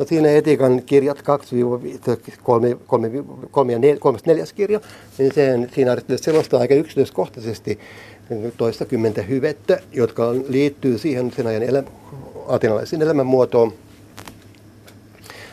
[0.00, 1.22] No siinä etiikan kirjat 2-3
[3.70, 4.80] ja 4 kirja,
[5.18, 7.78] niin sen, siinä selostaa aika yksityiskohtaisesti
[8.56, 11.82] toistakymmentä hyvettä, jotka liittyy siihen sen ajan elä,
[12.48, 13.72] atenalaisen elämänmuotoon,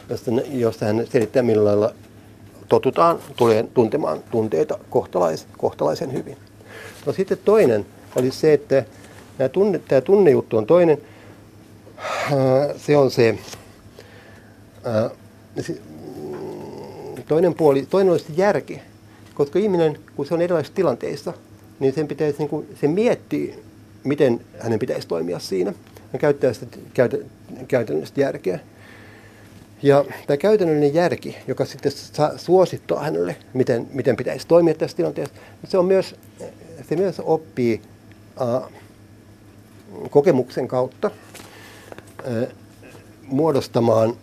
[0.10, 1.94] josta, josta hän selittää millä lailla
[2.70, 6.38] totutaan tulee tuntemaan tunteita kohtalais, kohtalaisen hyvin.
[7.06, 7.86] No sitten toinen
[8.16, 8.86] oli se, että
[9.38, 10.98] tämä, tunne, tämä tunnejuttu on toinen.
[12.78, 13.38] Se on se,
[17.28, 18.82] toinen puoli, toinen olisi järki,
[19.34, 21.34] koska ihminen, kun se on erilaisissa tilanteissa,
[21.80, 23.64] niin sen pitäisi, niin kuin, se miettii,
[24.04, 25.74] miten hänen pitäisi toimia siinä
[26.14, 27.18] ja käyttää sitä käytä,
[27.68, 28.60] käytännöllistä järkeä.
[29.84, 35.36] Ja tämä käytännöllinen järki, joka sitten saa suosittaa hänelle, miten, miten pitäisi toimia tässä tilanteessa,
[35.68, 36.16] se, on myös,
[36.90, 37.82] se myös oppii
[38.42, 38.70] äh,
[40.10, 41.12] kokemuksen kautta
[42.28, 42.48] äh,
[43.24, 44.14] muodostamaan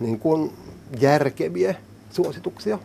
[0.00, 0.52] niin kuin
[1.00, 1.74] järkeviä
[2.10, 2.78] suosituksia.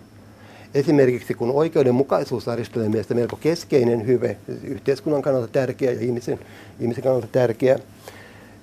[0.74, 6.40] Esimerkiksi kun oikeudenmukaisuus Aristoteleen mielestä melko keskeinen hyve, yhteiskunnan kannalta tärkeä ja ihmisen,
[6.80, 7.80] ihmisen kannalta tärkeä,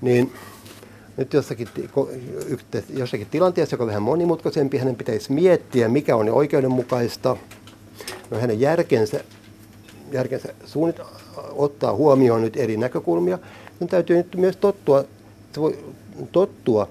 [0.01, 0.33] niin
[1.17, 1.69] nyt jossakin,
[2.89, 7.37] jossakin tilanteessa, joka on vähän monimutkaisempi, hänen pitäisi miettiä, mikä on oikeudenmukaista.
[8.31, 9.25] No hänen järkensä,
[10.13, 11.01] järkensä suunnit,
[11.37, 13.39] ottaa huomioon nyt eri näkökulmia.
[13.79, 15.05] Sen täytyy nyt myös tottua,
[15.53, 15.79] se voi
[16.33, 16.89] tottua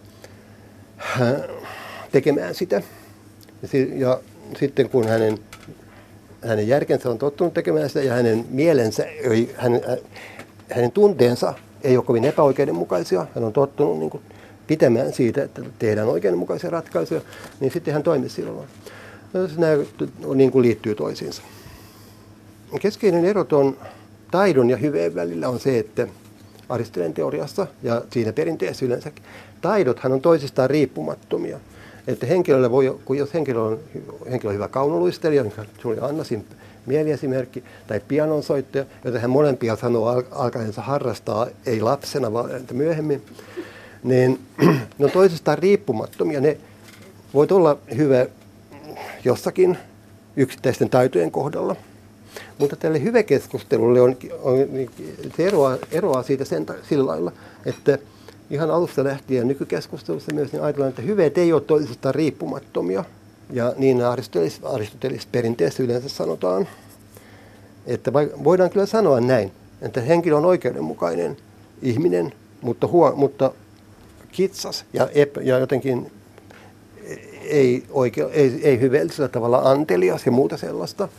[2.11, 2.81] tekemään sitä.
[3.95, 4.19] Ja
[4.59, 5.37] sitten kun hänen,
[6.47, 9.05] hänen järkensä on tottunut tekemään sitä ja hänen mielensä,
[9.55, 9.81] hänen,
[10.71, 14.23] hänen tunteensa ei ole kovin epäoikeudenmukaisia, hän on tottunut niin kuin
[14.67, 17.21] pitämään siitä, että tehdään oikeudenmukaisia ratkaisuja,
[17.59, 18.67] niin sitten hän toimii silloin.
[19.57, 19.73] Nämä
[20.35, 21.41] niin kuin liittyy toisiinsa.
[22.79, 23.77] Keskeinen ero on
[24.31, 26.07] taidon ja hyveen välillä on se, että
[26.69, 29.11] Aristoteleen teoriassa ja siinä perinteessä yleensä
[29.61, 31.59] taidothan on toisistaan riippumattomia.
[32.07, 33.79] Että henkilölle voi, kun jos henkilö on,
[34.31, 35.53] henkilö on hyvä kaunoluistelija, niin
[35.85, 36.45] oli Annasin
[36.85, 43.21] mieliesimerkki, tai pianonsoittaja, jota hän molempia sanoo al- alkaensa harrastaa, ei lapsena, vaan myöhemmin,
[44.03, 44.39] niin
[44.97, 46.41] ne on toisistaan riippumattomia.
[46.41, 46.57] Ne
[47.33, 48.25] voit olla hyvä
[49.23, 49.77] jossakin
[50.35, 51.75] yksittäisten taitojen kohdalla.
[52.57, 54.57] Mutta tälle hyvekeskustelulle on, on,
[55.37, 57.31] se eroaa, eroaa siitä sen, sillä lailla,
[57.65, 57.97] että
[58.49, 63.05] ihan alusta lähtien nykykeskustelussa myös niin ajatellaan, että hyveet ei ole toisistaan riippumattomia.
[63.49, 66.67] Ja niin aristotelis, aristotelis perinteessä yleensä sanotaan,
[67.85, 71.37] että voidaan kyllä sanoa näin, että henkilö on oikeudenmukainen
[71.81, 73.51] ihminen, mutta, huo, mutta
[74.31, 76.11] kitsas ja, epä, ja jotenkin
[77.41, 81.09] ei, oikein, ei, ei hyveellisellä tavalla antelias ja muuta sellaista,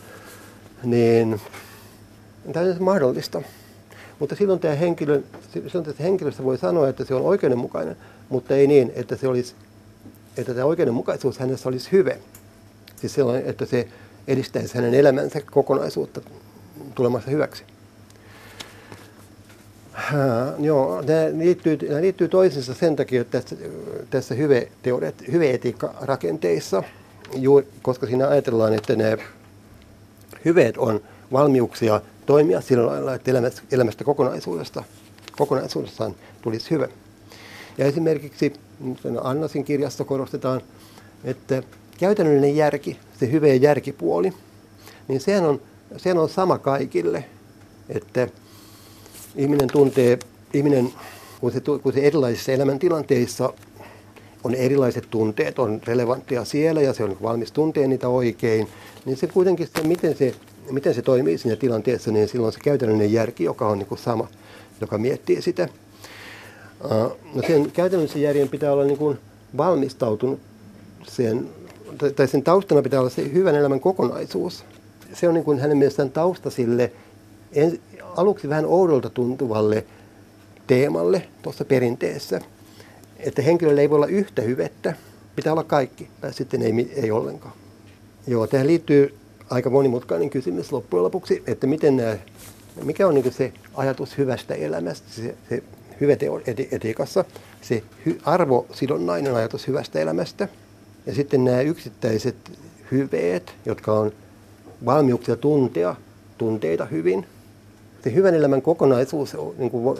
[0.83, 1.41] niin
[2.53, 3.41] tämä on mahdollista.
[4.19, 5.21] Mutta silloin tämä henkilö,
[5.53, 7.97] silloin tästä henkilöstä voi sanoa, että se on oikeudenmukainen,
[8.29, 9.55] mutta ei niin, että, se olisi,
[10.37, 12.19] että tämä oikeudenmukaisuus hänessä olisi hyve.
[12.95, 13.87] Siis silloin, että se
[14.27, 16.21] edistäisi hänen elämänsä kokonaisuutta
[16.95, 17.63] tulemassa hyväksi.
[19.91, 20.19] Ha,
[20.59, 23.55] joo, nämä liittyy, nämä liittyy toisiinsa sen takia, että tässä,
[24.09, 24.71] tässä hyve,
[25.31, 26.83] hyve-etiikka-rakenteissa,
[27.81, 29.17] koska siinä ajatellaan, että nämä
[30.45, 31.01] hyveet on
[31.31, 33.31] valmiuksia toimia sillä lailla, että
[33.71, 34.83] elämästä, kokonaisuudesta,
[35.37, 36.87] kokonaisuudessaan tulisi hyvä.
[37.77, 38.53] Ja esimerkiksi
[39.23, 40.61] Annasin kirjassa korostetaan,
[41.23, 41.63] että
[41.99, 44.33] käytännöllinen järki, se hyvä järkipuoli,
[45.07, 45.61] niin sehän on,
[45.97, 47.25] sehän on sama kaikille,
[47.89, 48.27] että
[49.35, 50.19] ihminen tuntee,
[50.53, 50.93] ihminen,
[51.39, 53.53] kun se, kun se erilaisissa elämäntilanteissa
[54.43, 58.67] on erilaiset tunteet, on relevanttia siellä ja se on valmis tuntee niitä oikein,
[59.05, 60.35] niin se kuitenkin se, miten se
[60.71, 64.27] miten se toimii siinä tilanteessa, niin silloin se käytännöllinen järki, joka on niin kuin sama,
[64.81, 65.69] joka miettii sitä.
[67.33, 69.17] No sen käytännöllisen järjen pitää olla niin kuin
[69.57, 70.39] valmistautunut
[71.07, 71.49] sen,
[72.15, 74.65] tai sen taustana pitää olla se hyvän elämän kokonaisuus.
[75.13, 76.91] Se on niin kuin hänen mielestään tausta sille
[77.53, 77.79] en,
[78.15, 79.85] aluksi vähän oudolta tuntuvalle
[80.67, 82.41] teemalle tuossa perinteessä,
[83.19, 84.93] että henkilöllä ei voi olla yhtä hyvettä,
[85.35, 87.53] pitää olla kaikki, tai sitten ei, ei ollenkaan.
[88.27, 89.17] Joo, tähän liittyy
[89.49, 92.17] aika monimutkainen kysymys loppujen lopuksi, että miten nämä,
[92.83, 95.63] mikä on niin se ajatus hyvästä elämästä, se, se
[96.01, 97.25] hyveteetiikassa,
[97.61, 100.47] se hy, arvosidonnainen ajatus hyvästä elämästä.
[101.05, 102.35] Ja sitten nämä yksittäiset
[102.91, 104.11] hyveet, jotka on
[104.85, 105.95] valmiuksia tuntea
[106.37, 107.25] tunteita hyvin.
[108.03, 109.97] Se hyvän elämän kokonaisuus, niin kuin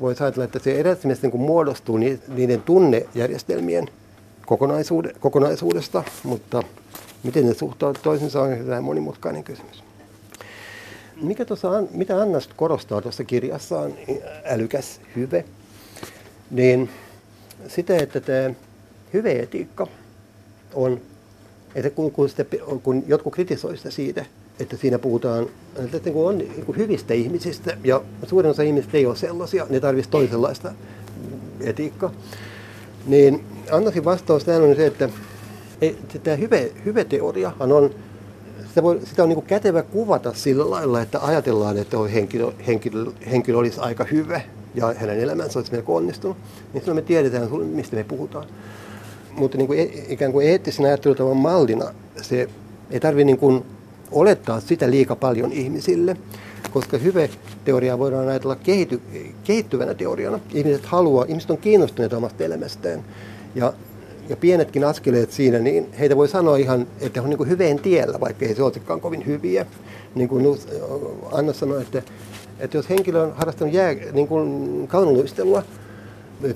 [0.00, 1.96] voisi ajatella, että se erässä niin muodostuu
[2.28, 3.88] niiden tunnejärjestelmien
[5.20, 6.62] kokonaisuudesta, mutta
[7.26, 9.84] miten ne suhtautuvat toisensa on hyvin monimutkainen kysymys.
[11.22, 13.92] Mikä tuossa, mitä Anna korostaa tuossa kirjassaan,
[14.44, 15.44] älykäs hyve,
[16.50, 16.90] niin
[17.68, 18.50] sitä, että tämä
[19.12, 19.86] hyveetiikka
[20.74, 21.00] on,
[21.74, 22.44] että kun, kun, sitä,
[22.82, 24.24] kun jotkut kritisoivat sitä siitä,
[24.60, 25.46] että siinä puhutaan
[25.94, 30.10] että kun on niin hyvistä ihmisistä, ja suurin osa ihmisistä ei ole sellaisia, ne tarvitsisi
[30.10, 30.72] toisenlaista
[31.60, 32.12] etiikkaa,
[33.06, 35.08] niin Annasin vastaus tähän on se, että
[36.22, 37.90] tämä hyve, hyveteoria on,
[38.68, 43.04] sitä, voi, sitä on niin kuin kätevä kuvata sillä lailla, että ajatellaan, että henkilö, henkilö,
[43.30, 44.40] henkilö olisi aika hyvä
[44.74, 46.36] ja hänen elämänsä olisi melko onnistunut,
[46.72, 48.46] niin silloin me tiedetään, mistä me puhutaan.
[49.32, 51.84] Mutta niin kuin, e, ikään kuin eettisen ajattelutavan mallina
[52.22, 52.48] se
[52.90, 53.64] ei tarvitse niin kuin
[54.12, 56.16] olettaa sitä liika paljon ihmisille,
[56.70, 59.00] koska hyve-teoriaa voidaan ajatella kehity,
[59.44, 60.40] kehittyvänä teoriana.
[60.54, 63.04] Ihmiset haluaa, ihmiset on kiinnostuneita omasta elämästään.
[63.54, 63.72] Ja,
[64.28, 68.20] ja pienetkin askeleet siinä, niin heitä voi sanoa ihan, että he on niin hyveen tiellä,
[68.20, 69.66] vaikka ei se olisikaan kovin hyviä.
[70.14, 70.58] Niin kuin
[71.32, 72.02] Anna sanoi, että,
[72.58, 75.62] että jos henkilö on harrastanut jää, niin kuin kaunoluistelua,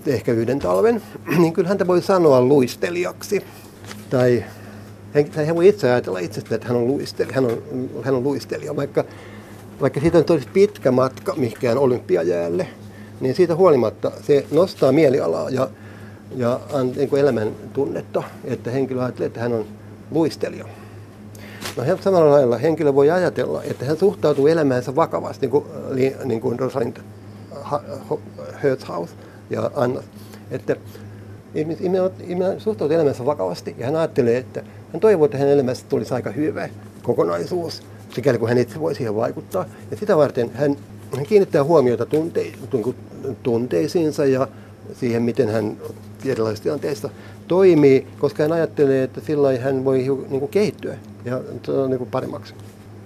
[0.06, 1.02] ehkä yhden talven,
[1.38, 3.42] niin kyllä häntä voi sanoa luistelijaksi.
[4.10, 4.44] Tai
[5.46, 7.62] hän voi itse ajatella itsestä, että hän on luistelija, hän on,
[8.02, 9.04] hän on luistelija vaikka,
[9.80, 12.66] vaikka siitä on tosi pitkä matka mihinkään olympiajäälle,
[13.20, 15.68] niin siitä huolimatta se nostaa mielialaa ja,
[16.36, 16.60] ja
[16.96, 19.64] niin kuin elämän tunnetta, että henkilö ajattelee, että hän on
[20.10, 20.64] luistelija.
[21.76, 25.64] No samalla lailla henkilö voi ajatella, että hän suhtautuu elämäänsä vakavasti, niin kuin,
[26.24, 26.96] niin kuin Rosalind
[28.62, 29.10] Hertzhaus
[29.50, 30.02] ja Anna.
[30.50, 30.76] Että
[31.54, 34.62] ihminen suhtautuu elämäänsä vakavasti ja hän ajattelee, että
[34.92, 36.68] hän toivoo, että hänen elämässä tulisi aika hyvä
[37.02, 37.82] kokonaisuus,
[38.14, 39.64] sikäli kun hän itse voi siihen vaikuttaa.
[39.90, 40.76] Ja sitä varten hän,
[41.16, 42.52] hän kiinnittää huomiota tunte,
[43.42, 44.48] tunteisiinsa ja
[44.94, 45.76] siihen, miten hän
[46.24, 47.10] erilaisissa tilanteissa
[47.48, 51.40] toimii, koska hän ajattelee, että sillä hän voi niin kuin kehittyä ja
[51.88, 52.54] niin kuin paremmaksi.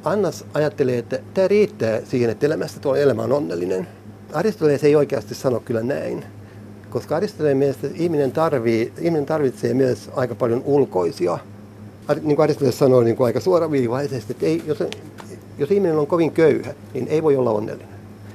[0.05, 3.89] Annas ajattelee, että tämä riittää siihen, että elämästä tuo elämä on onnellinen.
[4.33, 6.25] Aristoteles ei oikeasti sano kyllä näin,
[6.91, 11.39] koska Aristoteleen mielestä ihminen, tarvii, ihminen tarvitsee myös aika paljon ulkoisia
[12.09, 14.83] niin kuin Aristoteles sanoi niin kuin aika suoraviivaisesti, että ei, jos,
[15.59, 17.94] jos ihminen on kovin köyhä, niin ei voi olla onnellinen.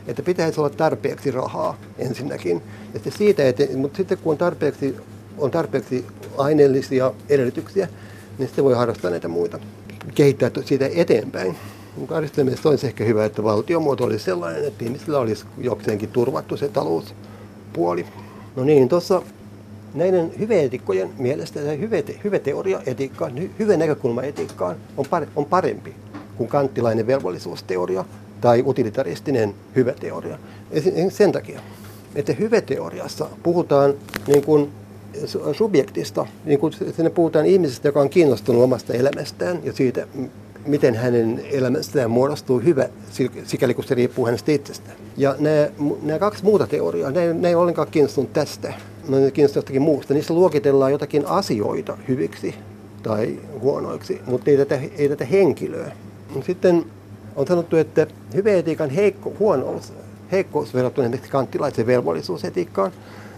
[0.09, 2.61] Että pitäisi olla tarpeeksi rahaa ensinnäkin.
[2.93, 4.95] Ja sitten siitä, että, mutta sitten kun on tarpeeksi,
[5.37, 6.05] on tarpeeksi
[6.37, 7.87] aineellisia edellytyksiä,
[8.37, 9.59] niin sitten voi harrastaa näitä muita.
[10.15, 11.55] Kehittää siitä eteenpäin.
[12.11, 18.05] Aristoteles olisi ehkä hyvä, että valtiomuoto olisi sellainen, että ihmisillä olisi jokseenkin turvattu se talouspuoli.
[18.55, 19.21] No niin, tuossa
[19.93, 25.05] näiden hyveetikkojen mielestä se hyve, hyveteoria etiikkaan, hyvä näkökulma etiikkaan on,
[25.35, 25.95] on parempi
[26.35, 28.05] kuin kanttilainen velvollisuusteoria
[28.41, 30.39] tai utilitaristinen hyveteoria.
[31.09, 31.59] Sen takia,
[32.15, 33.93] että hyveteoriassa puhutaan
[34.27, 34.69] niin kuin
[35.53, 40.07] subjektista, niin kuin siinä puhutaan ihmisestä, joka on kiinnostunut omasta elämästään ja siitä,
[40.65, 42.89] miten hänen elämästään muodostuu hyvä,
[43.43, 44.97] sikäli kun se riippuu hänestä itsestään.
[45.17, 45.67] Ja nämä,
[46.01, 48.73] nämä kaksi muuta teoriaa, ne, ne ei ollenkaan kiinnostunut tästä
[49.09, 52.55] ne kiinnostaa jostakin muusta, niissä luokitellaan jotakin asioita hyviksi
[53.03, 55.91] tai huonoiksi, mutta ei tätä, ei tätä henkilöä.
[56.45, 56.85] Sitten
[57.35, 59.93] on sanottu, että hyveetiikan heikko, huonous,
[60.31, 62.91] heikkous verrattuna esimerkiksi kanttilaisen velvollisuusetiikkaan,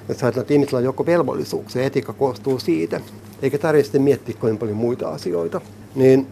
[0.09, 3.01] jos ajatellaan, että ihmisillä on joko velvollisuuksia, etiikka koostuu siitä,
[3.41, 5.61] eikä tarvitse miettiä kovin paljon muita asioita,
[5.95, 6.27] niin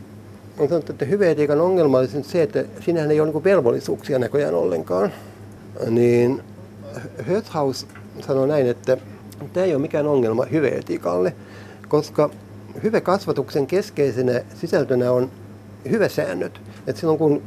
[0.58, 5.14] on sanottu, että hyveetiikan ongelma olisi se, että siinähän ei ole niin velvollisuuksia näköjään ollenkaan.
[5.90, 6.42] Niin
[7.28, 7.88] Höthaus
[8.22, 8.98] sanoi näin, että
[9.54, 11.34] Tämä ei ole mikään ongelma hyveetiikalle,
[11.88, 12.30] koska
[13.04, 15.32] kasvatuksen keskeisenä sisältönä on
[15.90, 16.62] hyvesäännöt.
[16.90, 17.42] Että silloin kun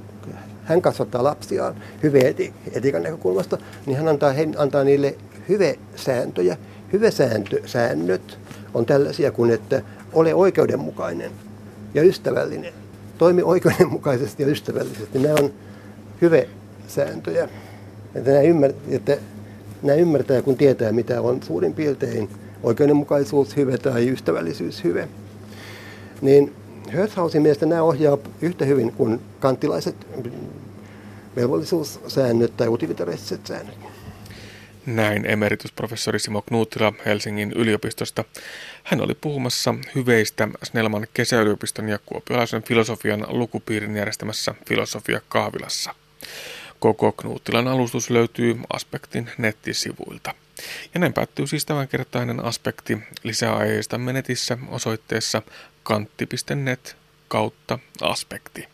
[0.65, 5.17] hän kasvattaa lapsiaan hyveetiikan näkökulmasta, niin hän antaa, he, antaa niille
[5.49, 6.57] hyvesääntöjä.
[6.93, 8.39] Hyvesääntösäännöt
[8.75, 9.83] on tällaisia kuin, että
[10.13, 11.31] ole oikeudenmukainen
[11.95, 12.73] ja ystävällinen.
[13.19, 15.19] Toimi oikeudenmukaisesti ja ystävällisesti.
[15.19, 15.53] Nämä on
[16.23, 17.49] hyvesääntöjä.
[18.15, 19.17] Että, nämä ymmär, että
[19.83, 22.29] nämä ymmärtää, kun tietää, mitä on suurin piirtein
[22.63, 25.09] oikeudenmukaisuus hyve tai ystävällisyys hyve.
[26.21, 26.53] Niin
[26.93, 30.07] Höthausin mielestä nämä ohjaa yhtä hyvin kuin kanttilaiset
[31.37, 33.79] velvollisuussäännöt tai utilitaristiset säännöt.
[34.87, 38.25] Näin emeritusprofessori Simo Knuuttila Helsingin yliopistosta.
[38.85, 45.95] Hän oli puhumassa hyveistä Snellman kesäyliopiston ja kuopiolaisen filosofian lukupiirin järjestämässä Filosofia Kahvilassa.
[46.79, 50.35] Koko Knuuttilan alustus löytyy Aspektin nettisivuilta.
[50.95, 52.99] Ja näin päättyy siis tämänkertainen aspekti.
[53.23, 55.43] Lisää aiheista menetissä osoitteessa
[55.83, 56.97] kantti.net
[57.29, 58.72] kautta aspekti.